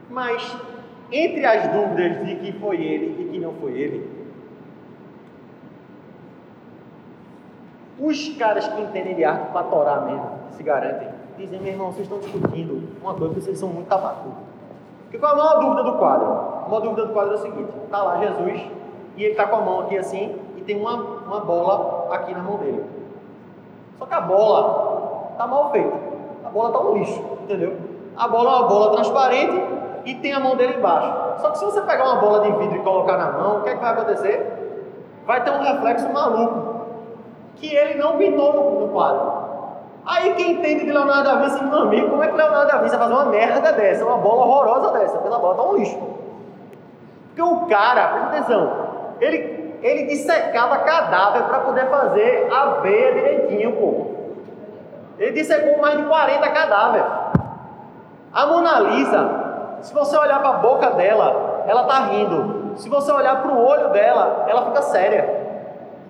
[0.10, 0.58] Mas,
[1.12, 4.15] entre as dúvidas de que foi ele e que não foi ele,
[8.00, 12.04] os caras que entendem de arte para torar mesmo, se garantem, dizem, meu irmão, vocês
[12.04, 14.30] estão discutindo uma coisa que vocês são muito tabacu.
[15.04, 16.26] Porque qual é a maior dúvida do quadro?
[16.26, 18.62] A maior dúvida do quadro é o seguinte, está lá Jesus,
[19.16, 22.42] e ele está com a mão aqui assim, e tem uma, uma bola aqui na
[22.42, 22.84] mão dele.
[23.98, 25.96] Só que a bola está mal feita.
[26.46, 27.78] A bola está um lixo, entendeu?
[28.18, 29.62] A bola é uma bola transparente
[30.06, 31.42] e tem a mão dele embaixo.
[31.42, 33.70] Só que se você pegar uma bola de vidro e colocar na mão, o que,
[33.70, 34.82] é que vai acontecer?
[35.26, 36.65] Vai ter um reflexo maluco
[37.56, 39.46] que ele não pintou no, no quadro.
[40.06, 42.96] Aí quem entende de Leonardo da Vinci, meu amigo, como é que Leonardo da Vinci
[42.96, 45.18] vai fazer uma merda dessa, uma bola horrorosa dessa?
[45.18, 46.00] Pela bola tá um lixo.
[47.28, 48.72] Porque o cara, presta atenção,
[49.20, 54.06] ele, ele dissecava cadáver para poder fazer a veia direitinho, pô.
[55.18, 57.08] Ele dissecou mais de 40 cadáveres.
[58.34, 62.74] A Mona Lisa, se você olhar para a boca dela, ela está rindo.
[62.76, 65.46] Se você olhar para o olho dela, ela fica séria.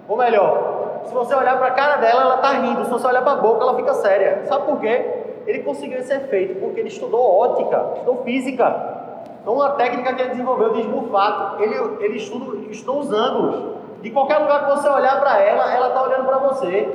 [0.08, 0.65] Ou melhor,
[1.06, 2.84] se você olhar para a cara dela, ela está rindo.
[2.86, 4.44] Se você olhar para a boca, ela fica séria.
[4.46, 5.24] Sabe por quê?
[5.46, 8.94] Ele conseguiu esse efeito porque ele estudou ótica, estudou física.
[9.42, 13.76] Então, uma técnica que ele desenvolveu de esmufato, ele, ele estudou, estudou os ângulos.
[14.02, 16.90] De qualquer lugar que você olhar para ela, ela está olhando para você.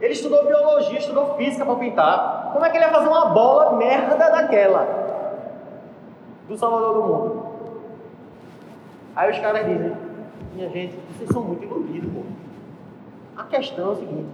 [0.00, 2.50] Ele estudou biologia, estudou física para pintar.
[2.52, 5.08] Como é que ele ia fazer uma bola merda daquela?
[6.48, 7.46] do Salvador do mundo.
[9.14, 9.92] Aí os caras dizem,
[10.54, 12.22] minha gente, vocês são muito iludidos, pô.
[13.38, 14.28] A questão é o seguinte,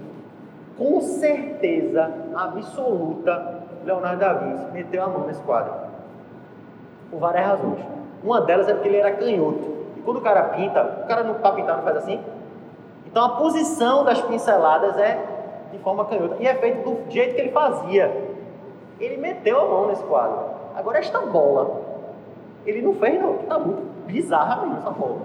[0.79, 5.75] com certeza absoluta, Leonardo da Vinci meteu a mão nesse quadro.
[7.11, 7.85] Por várias razões.
[8.23, 9.75] Uma delas é porque ele era canhoto.
[9.99, 12.19] E quando o cara pinta, o cara não para pintar, não faz assim.
[13.07, 15.23] Então a posição das pinceladas é
[15.71, 16.37] de forma canhota.
[16.41, 18.11] E é feito do jeito que ele fazia.
[18.99, 20.47] Ele meteu a mão nesse quadro.
[20.75, 21.83] Agora esta bola
[22.65, 25.19] ele não fez, não, está muito bizarra mesmo essa bola.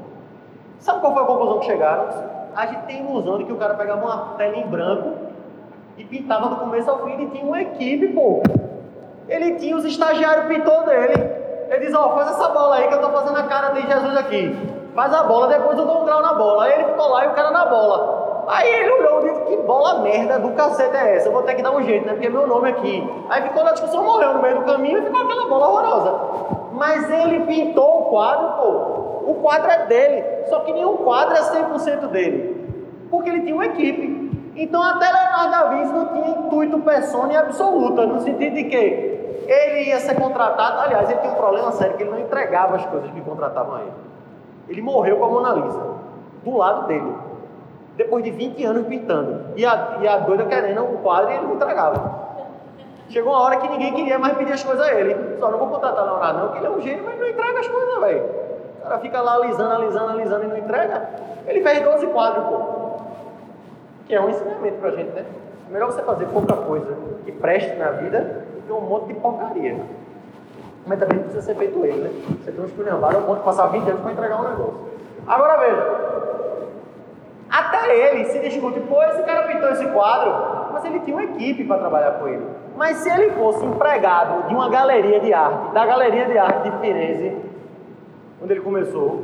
[0.80, 2.39] Sabe qual foi a conclusão que chegaram?
[2.56, 5.14] A gente tem ilusão de que o cara pegava uma tela em branco
[5.98, 7.14] e pintava do começo ao fim.
[7.14, 8.42] Ele tinha uma equipe, pô.
[9.28, 11.14] Ele tinha os estagiários pintor dele.
[11.70, 13.82] Ele diz: Ó, oh, faz essa bola aí que eu tô fazendo a cara de
[13.82, 14.56] Jesus aqui.
[14.96, 16.66] Faz a bola, depois eu dou um grau na bola.
[16.66, 18.46] Aí ele ficou lá e o cara na bola.
[18.48, 21.28] Aí ele olhou e disse: Que bola merda do cacete é essa?
[21.28, 22.14] Eu vou ter que dar um jeito, né?
[22.14, 23.08] Porque é meu nome aqui.
[23.30, 26.20] Aí ficou na discussão, morreu no meio do caminho e ficou aquela bola horrorosa.
[26.74, 28.99] Mas ele pintou o quadro, pô.
[29.30, 30.46] O quadro é dele.
[30.50, 32.68] Só que nenhum quadro é 100% dele.
[33.12, 34.52] Porque ele tinha uma equipe.
[34.56, 38.76] Então até Leonardo da Vinci não tinha intuito persona absoluta, no sentido de que
[39.48, 40.82] ele ia ser contratado.
[40.82, 43.82] Aliás, ele tinha um problema sério, que ele não entregava as coisas que contratavam a
[43.82, 43.92] ele.
[44.68, 45.84] Ele morreu com a Mona Lisa,
[46.44, 47.14] do lado dele.
[47.98, 49.46] Depois de 20 anos pintando.
[49.56, 52.30] E a, e a doida querendo o quadro e ele não entregava.
[53.10, 55.38] Chegou uma hora que ninguém queria mais pedir as coisas a ele.
[55.40, 57.68] Só não vou contratar Leonardo, não, porque ele é um gênio, mas não entrega as
[57.68, 58.49] coisas, velho.
[58.90, 61.10] Cara fica lá alisando, alisando, alisando e não entrega.
[61.46, 63.02] Ele fez 12 quadros, pô.
[64.08, 65.26] Que é um ensinamento pra gente, né?
[65.70, 69.14] É melhor você fazer pouca coisa que preste na vida do que um monte de
[69.14, 69.80] porcaria.
[70.88, 72.10] Mas também precisa ser feito ele, né?
[72.44, 74.80] Você tem um esculhambado, eu ponto passar 20 anos para entregar um negócio.
[75.28, 76.10] Agora veja.
[77.52, 81.64] Até ele se discute, pô, esse cara pintou esse quadro, mas ele tinha uma equipe
[81.64, 82.46] para trabalhar com ele.
[82.76, 86.78] Mas se ele fosse empregado de uma galeria de arte, da galeria de arte de
[86.80, 87.50] Firenze,
[88.42, 89.24] onde ele começou,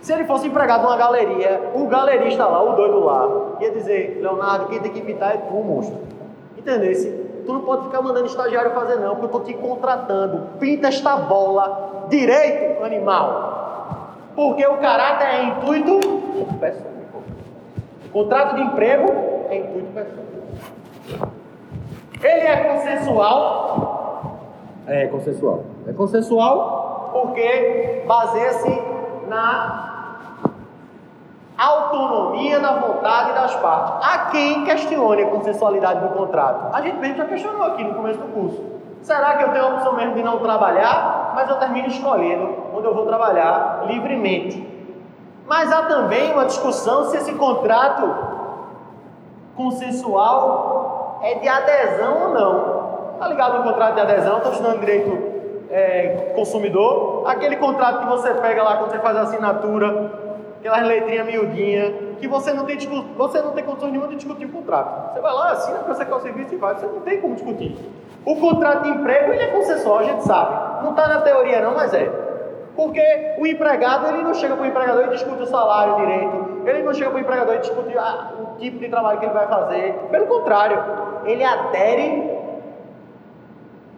[0.00, 4.66] Se ele fosse empregado numa galeria, o galerista lá, o doido lá, ia dizer, Leonardo,
[4.66, 5.96] quem tem que evitar é tu, monstro.
[6.58, 7.08] Entendesse?
[7.46, 10.58] Tu não pode ficar mandando estagiário fazer não, porque eu estou te contratando.
[10.58, 14.16] Pinta esta bola direito, animal.
[14.34, 16.00] Porque o caráter é intuito
[16.58, 16.92] pessoal.
[18.12, 19.06] Contrato de emprego
[19.50, 20.26] é intuito pessoal.
[22.22, 24.38] Ele é consensual?
[24.88, 25.64] É consensual.
[25.86, 28.82] É consensual porque baseia-se
[29.28, 29.92] na
[31.58, 33.94] autonomia da vontade das partes.
[34.02, 36.74] Há quem questione a consensualidade do contrato.
[36.74, 38.72] A gente mesmo já questionou aqui no começo do curso.
[39.02, 42.86] Será que eu tenho a opção mesmo de não trabalhar, mas eu termino escolhendo onde
[42.86, 44.70] eu vou trabalhar livremente?
[45.46, 48.14] Mas há também uma discussão se esse contrato
[49.56, 52.82] consensual é de adesão ou não.
[53.18, 54.38] Tá ligado no contrato de adesão?
[54.38, 55.31] Estou estudando direito
[55.72, 57.24] é, consumidor.
[57.26, 60.22] Aquele contrato que você pega lá quando você faz a assinatura
[60.62, 62.78] aquelas letrinhas miudinhas, que você não tem
[63.16, 65.12] você não tem condições nenhuma de discutir o contrato.
[65.12, 67.34] Você vai lá, assina para você quer o serviço e vai, você não tem como
[67.34, 67.76] discutir.
[68.24, 70.84] O contrato de emprego ele é concessual, a gente sabe.
[70.84, 72.08] Não está na teoria não, mas é.
[72.76, 73.02] Porque
[73.38, 76.94] o empregado ele não chega para o empregador e discute o salário direito, ele não
[76.94, 79.94] chega para o empregador e discute ah, o tipo de trabalho que ele vai fazer.
[80.12, 80.80] Pelo contrário,
[81.24, 82.31] ele adere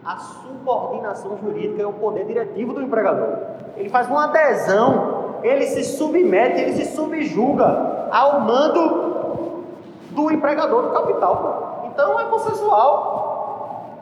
[0.05, 3.37] à subordinação jurídica e ao poder diretivo do empregador.
[3.75, 9.63] Ele faz uma adesão ele se submete, ele se subjuga ao mando
[10.09, 11.83] do empregador do capital.
[11.85, 14.01] Então é consensual.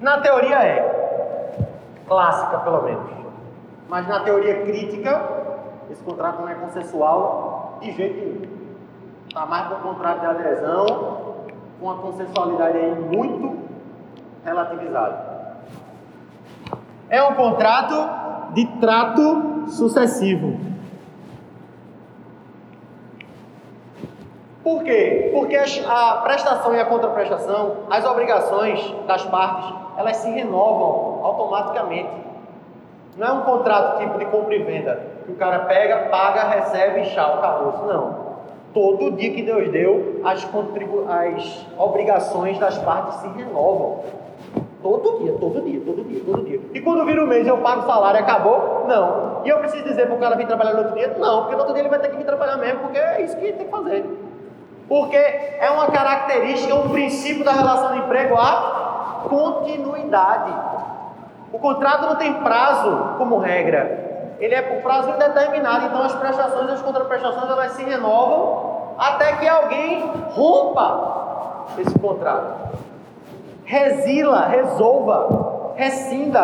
[0.00, 1.58] Na teoria é,
[2.08, 3.10] clássica pelo menos.
[3.88, 5.22] Mas na teoria crítica,
[5.90, 8.62] esse contrato não é consensual de jeito nenhum.
[9.28, 10.86] Está mais para um contrato de adesão,
[11.78, 13.61] com a consensualidade aí muito
[14.44, 15.32] relativizada.
[17.08, 20.72] É um contrato de trato sucessivo.
[24.62, 25.30] Por quê?
[25.32, 32.10] Porque a prestação e a contraprestação, as obrigações das partes, elas se renovam automaticamente.
[33.16, 37.00] Não é um contrato tipo de compra e venda, que o cara pega, paga, recebe
[37.00, 37.86] e tchau, acabou.
[37.86, 38.22] Não.
[38.72, 44.00] Todo dia que Deus deu, as, as obrigações das partes se renovam.
[44.82, 46.60] Todo dia, todo dia, todo dia, todo dia.
[46.74, 48.84] E quando vira o mês eu pago o salário e acabou?
[48.88, 49.42] Não.
[49.44, 51.16] E eu preciso dizer para o cara vir trabalhar no outro dia?
[51.18, 53.36] Não, porque no outro dia ele vai ter que vir trabalhar mesmo, porque é isso
[53.36, 54.04] que tem que fazer.
[54.88, 60.52] Porque é uma característica, um princípio da relação de emprego a continuidade.
[61.52, 64.34] O contrato não tem prazo como regra.
[64.40, 69.36] Ele é por prazo indeterminado, então as prestações e as contraprestações elas se renovam até
[69.36, 72.91] que alguém rompa esse contrato
[73.72, 76.42] resila, resolva, rescinda,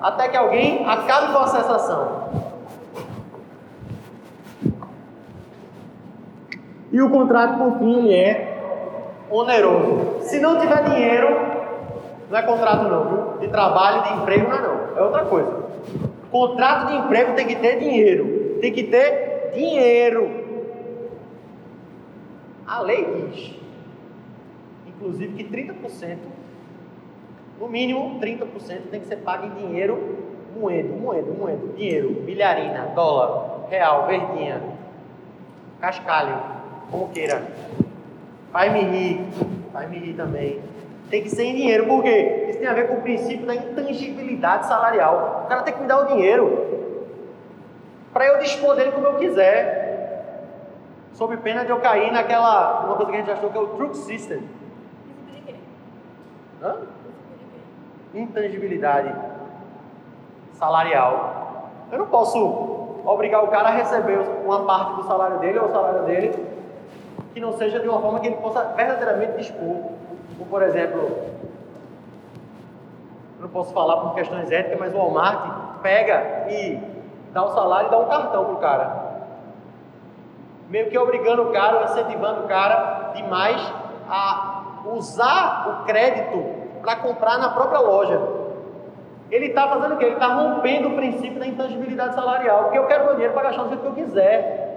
[0.00, 2.30] até que alguém acabe com a cessação.
[6.92, 8.62] E o contrato, por fim, ele é
[9.28, 10.20] oneroso.
[10.22, 11.36] Se não tiver dinheiro,
[12.30, 13.38] não é contrato não, viu?
[13.40, 14.98] De trabalho, de emprego, não é não.
[14.98, 15.64] É outra coisa.
[16.30, 18.58] Contrato de emprego tem que ter dinheiro.
[18.60, 20.30] Tem que ter dinheiro.
[22.68, 23.59] A lei diz
[25.00, 26.18] inclusive que 30%,
[27.58, 30.18] no mínimo 30% tem que ser pago em dinheiro
[30.54, 34.60] moedo, moedo, moedo, dinheiro, milharina, dólar, real, verdinha,
[35.80, 36.36] cascalho,
[36.90, 37.42] como queira.
[38.52, 39.20] Faz me rir,
[39.72, 40.60] faz me rir também.
[41.08, 42.46] Tem que ser em dinheiro, por quê?
[42.50, 45.44] Isso tem a ver com o princípio da intangibilidade salarial.
[45.44, 46.68] O cara tem que me dar o dinheiro
[48.12, 50.44] para eu dispor dele como eu quiser,
[51.14, 53.68] sob pena de eu cair naquela, uma coisa que a gente achou que é o
[53.68, 54.42] truck system
[56.62, 56.76] Hã?
[58.14, 59.14] Intangibilidade
[60.54, 61.68] salarial.
[61.90, 62.38] Eu não posso
[63.04, 66.46] obrigar o cara a receber uma parte do salário dele ou o salário dele
[67.32, 69.76] que não seja de uma forma que ele possa verdadeiramente dispor.
[70.36, 71.00] Como, por exemplo,
[73.36, 76.78] eu não posso falar por questões éticas, mas o Walmart pega e
[77.32, 79.10] dá o salário e dá um cartão pro cara.
[80.68, 83.60] Meio que obrigando o cara, incentivando o cara demais
[84.08, 88.20] a usar o crédito para comprar na própria loja.
[89.30, 90.06] Ele está fazendo o quê?
[90.06, 93.62] Ele está rompendo o princípio da intangibilidade salarial, porque eu quero meu dinheiro para gastar
[93.62, 94.68] do jeito que eu quiser.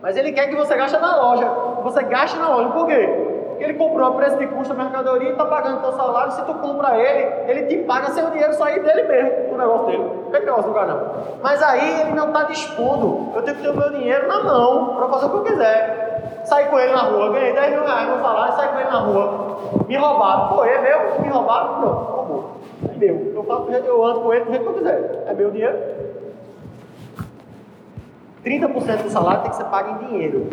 [0.00, 1.46] Mas ele quer que você gaste na loja.
[1.82, 2.70] Você gaste na loja.
[2.70, 3.42] Por quê?
[3.48, 6.32] Porque ele comprou a preço de custo a mercadoria e está pagando teu salário.
[6.32, 9.86] Se tu compra ele, ele te paga sem o dinheiro sair dele mesmo, o negócio
[9.86, 10.10] dele.
[10.30, 11.12] Tem negócio do cara não.
[11.42, 13.32] Mas aí ele não está dispondo.
[13.34, 16.15] Eu tenho que ter o meu dinheiro na mão para fazer o que eu quiser
[16.46, 18.98] saí com ele na rua, ganhei 10 mil reais no salário, saí com ele na
[18.98, 20.48] rua, me roubaram.
[20.48, 22.56] Pô, é meu, me roubaram, pronto, roubou.
[22.92, 23.32] É meu.
[23.34, 25.24] Eu, faço, eu ando com ele do jeito que eu quiser.
[25.26, 25.76] É meu dinheiro.
[28.44, 30.48] 30% do salário tem que ser pago em dinheiro.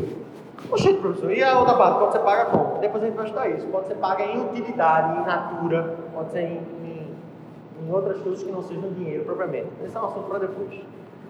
[0.72, 2.00] Oxe, professor, e a outra parte?
[2.00, 2.80] Pode ser paga como?
[2.80, 3.68] Depois a gente vai estudar isso.
[3.68, 7.16] Pode ser paga em utilidade, em natura, pode ser em, em,
[7.86, 9.68] em outras coisas que não sejam dinheiro propriamente.
[9.86, 10.82] Esse é um assunto para depois.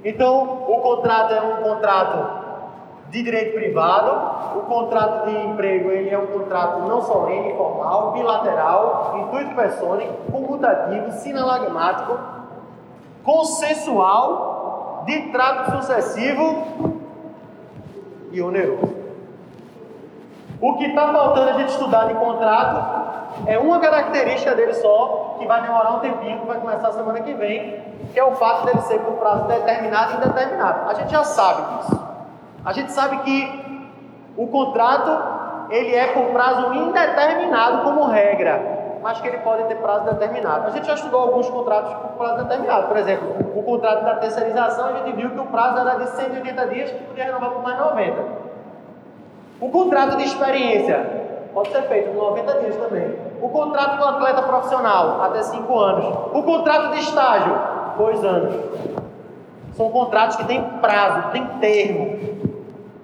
[0.06, 2.43] Então, o contrato é um contrato
[3.10, 9.16] de direito privado, o contrato de emprego ele é um contrato não solene, formal, bilateral,
[9.20, 12.18] intuito persone, comutativo, sinalagmático,
[13.24, 17.00] consensual, de trato sucessivo
[18.32, 18.96] e oneroso.
[20.62, 23.04] O que está faltando a gente estudar de contrato
[23.46, 27.34] é uma característica dele só, que vai demorar um tempinho, que vai começar semana que
[27.34, 27.84] vem,
[28.14, 30.90] que é o fato dele ser por prazo determinado e indeterminado.
[30.90, 32.13] A gente já sabe disso.
[32.66, 33.88] A gente sabe que
[34.38, 40.06] o contrato ele é por prazo indeterminado como regra, mas que ele pode ter prazo
[40.06, 40.68] determinado.
[40.68, 42.88] A gente já estudou alguns contratos por prazo determinado.
[42.88, 46.68] Por exemplo, o contrato da terceirização, a gente viu que o prazo era de 180
[46.68, 48.22] dias, que podia renovar por mais 90.
[49.60, 51.06] O contrato de experiência
[51.54, 53.16] pode ser feito por 90 dias também.
[53.42, 56.06] O contrato com atleta profissional, até 5 anos.
[56.34, 57.56] O contrato de estágio,
[57.98, 58.56] 2 anos.
[59.74, 62.33] São contratos que têm prazo, têm termo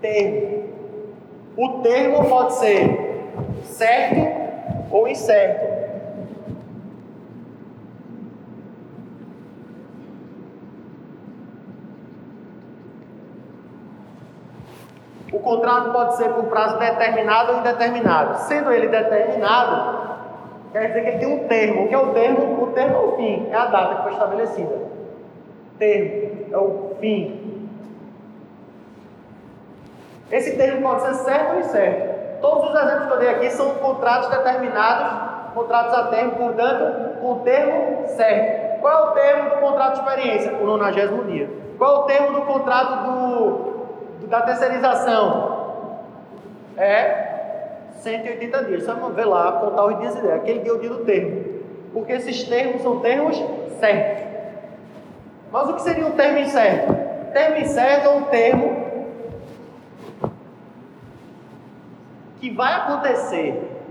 [0.01, 0.69] termo.
[1.57, 3.09] O termo pode ser
[3.63, 4.39] certo
[4.91, 5.79] ou incerto.
[15.31, 18.39] O contrato pode ser por prazo determinado ou indeterminado.
[18.39, 20.17] Sendo ele determinado,
[20.71, 21.85] quer dizer que ele tem um termo.
[21.85, 22.63] O que é o termo?
[22.63, 24.79] O termo é o fim, é a data que foi estabelecida.
[25.77, 27.38] Termo é o fim,
[30.31, 32.19] esse termo pode ser certo ou incerto.
[32.41, 37.39] Todos os exemplos que eu dei aqui são contratos determinados, contratos a termo, portanto, com
[37.39, 38.79] termo certo.
[38.79, 40.53] Qual é o termo do contrato de experiência?
[40.53, 41.49] O nonagésimo dia.
[41.77, 45.59] Qual é o termo do contrato do, da terceirização?
[46.77, 47.29] É
[47.95, 48.83] 180 dias.
[48.83, 50.33] Só vamos ver lá, contar os dias e dias.
[50.33, 51.45] Aquele dia é o dia do termo.
[51.91, 53.35] Porque esses termos são termos
[53.79, 54.29] certos.
[55.51, 56.95] Mas o que seria um termo incerto?
[57.33, 58.78] Termo incerto é um termo
[62.39, 63.83] que vai acontecer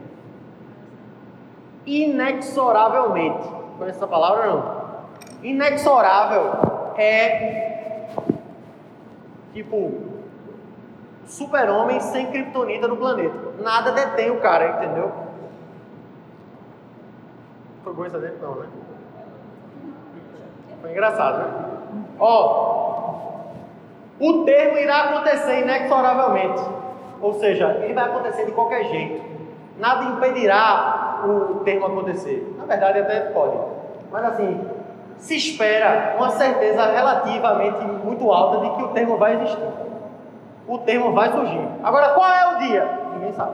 [1.84, 3.49] inexoravelmente.
[3.76, 4.78] Conhece essa palavra não?
[5.42, 6.53] Inexorável
[6.96, 8.09] é
[9.53, 9.92] tipo
[11.26, 13.34] super-homem sem criptonita no planeta.
[13.61, 15.12] Nada detém o cara, entendeu?
[17.84, 18.68] Foi bom dentro não, né?
[20.80, 22.05] Foi engraçado, né?
[22.18, 23.28] Ó,
[24.20, 26.61] o termo irá acontecer inexoravelmente.
[27.21, 29.23] Ou seja, ele vai acontecer de qualquer jeito.
[29.79, 32.55] Nada impedirá o termo acontecer.
[32.59, 33.57] Na verdade, até pode.
[34.11, 34.61] Mas assim,
[35.19, 39.69] se espera uma certeza relativamente muito alta de que o termo vai existir.
[40.66, 41.66] O termo vai surgir.
[41.83, 43.01] Agora, qual é o dia?
[43.14, 43.53] Ninguém sabe.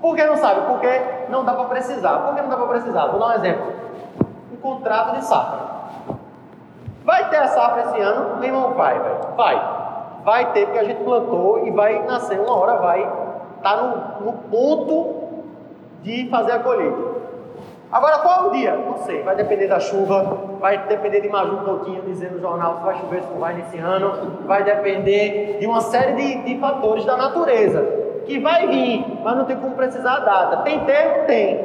[0.00, 0.62] Por que não sabe?
[0.62, 2.18] Porque não dá para precisar.
[2.18, 3.06] Por que não dá para precisar?
[3.06, 3.72] Vou dar um exemplo.
[4.52, 5.60] Um contrato de safra.
[7.04, 8.36] Vai ter a safra esse ano?
[8.36, 9.18] Meu irmão, vai, velho.
[9.36, 9.79] Vai.
[10.24, 13.82] Vai ter, porque a gente plantou e vai nascer, uma hora vai estar tá
[14.20, 15.20] no, no ponto
[16.02, 17.20] de fazer a colheita.
[17.92, 18.76] Agora, qual é o dia?
[18.76, 20.22] Não sei, vai depender da chuva,
[20.60, 23.78] vai depender de Maju Coutinho dizendo no jornal se vai chover, se não vai nesse
[23.78, 24.12] ano,
[24.46, 27.82] vai depender de uma série de, de fatores da natureza,
[28.26, 30.56] que vai vir, mas não tem como precisar a data.
[30.58, 31.26] Tem tempo?
[31.26, 31.60] Tem,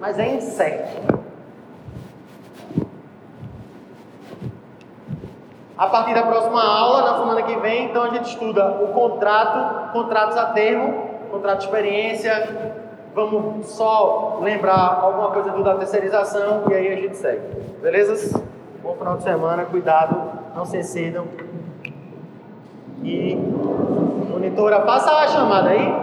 [0.00, 1.19] mas é incerto.
[5.80, 9.92] A partir da próxima aula, na semana que vem, então a gente estuda o contrato,
[9.94, 12.74] contratos a termo, contrato de experiência.
[13.14, 17.40] Vamos só lembrar alguma coisa do da terceirização e aí a gente segue.
[17.80, 18.42] Beleza?
[18.82, 20.20] Bom final de semana, cuidado,
[20.54, 21.24] não se excedam.
[23.02, 23.34] E
[24.28, 25.94] monitora, passa a chamada aí,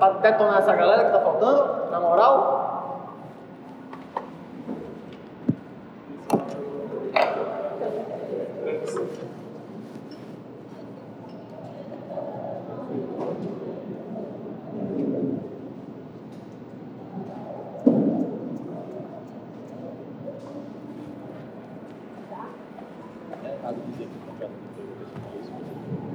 [0.00, 2.72] para detonar essa galera que está faltando, na moral.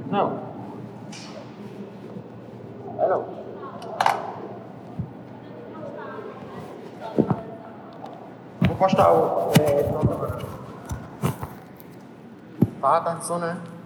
[0.09, 0.39] Não.
[2.97, 3.25] É não.
[8.61, 9.51] Vou postar o.
[9.59, 10.07] É, final de
[13.23, 13.76] semana.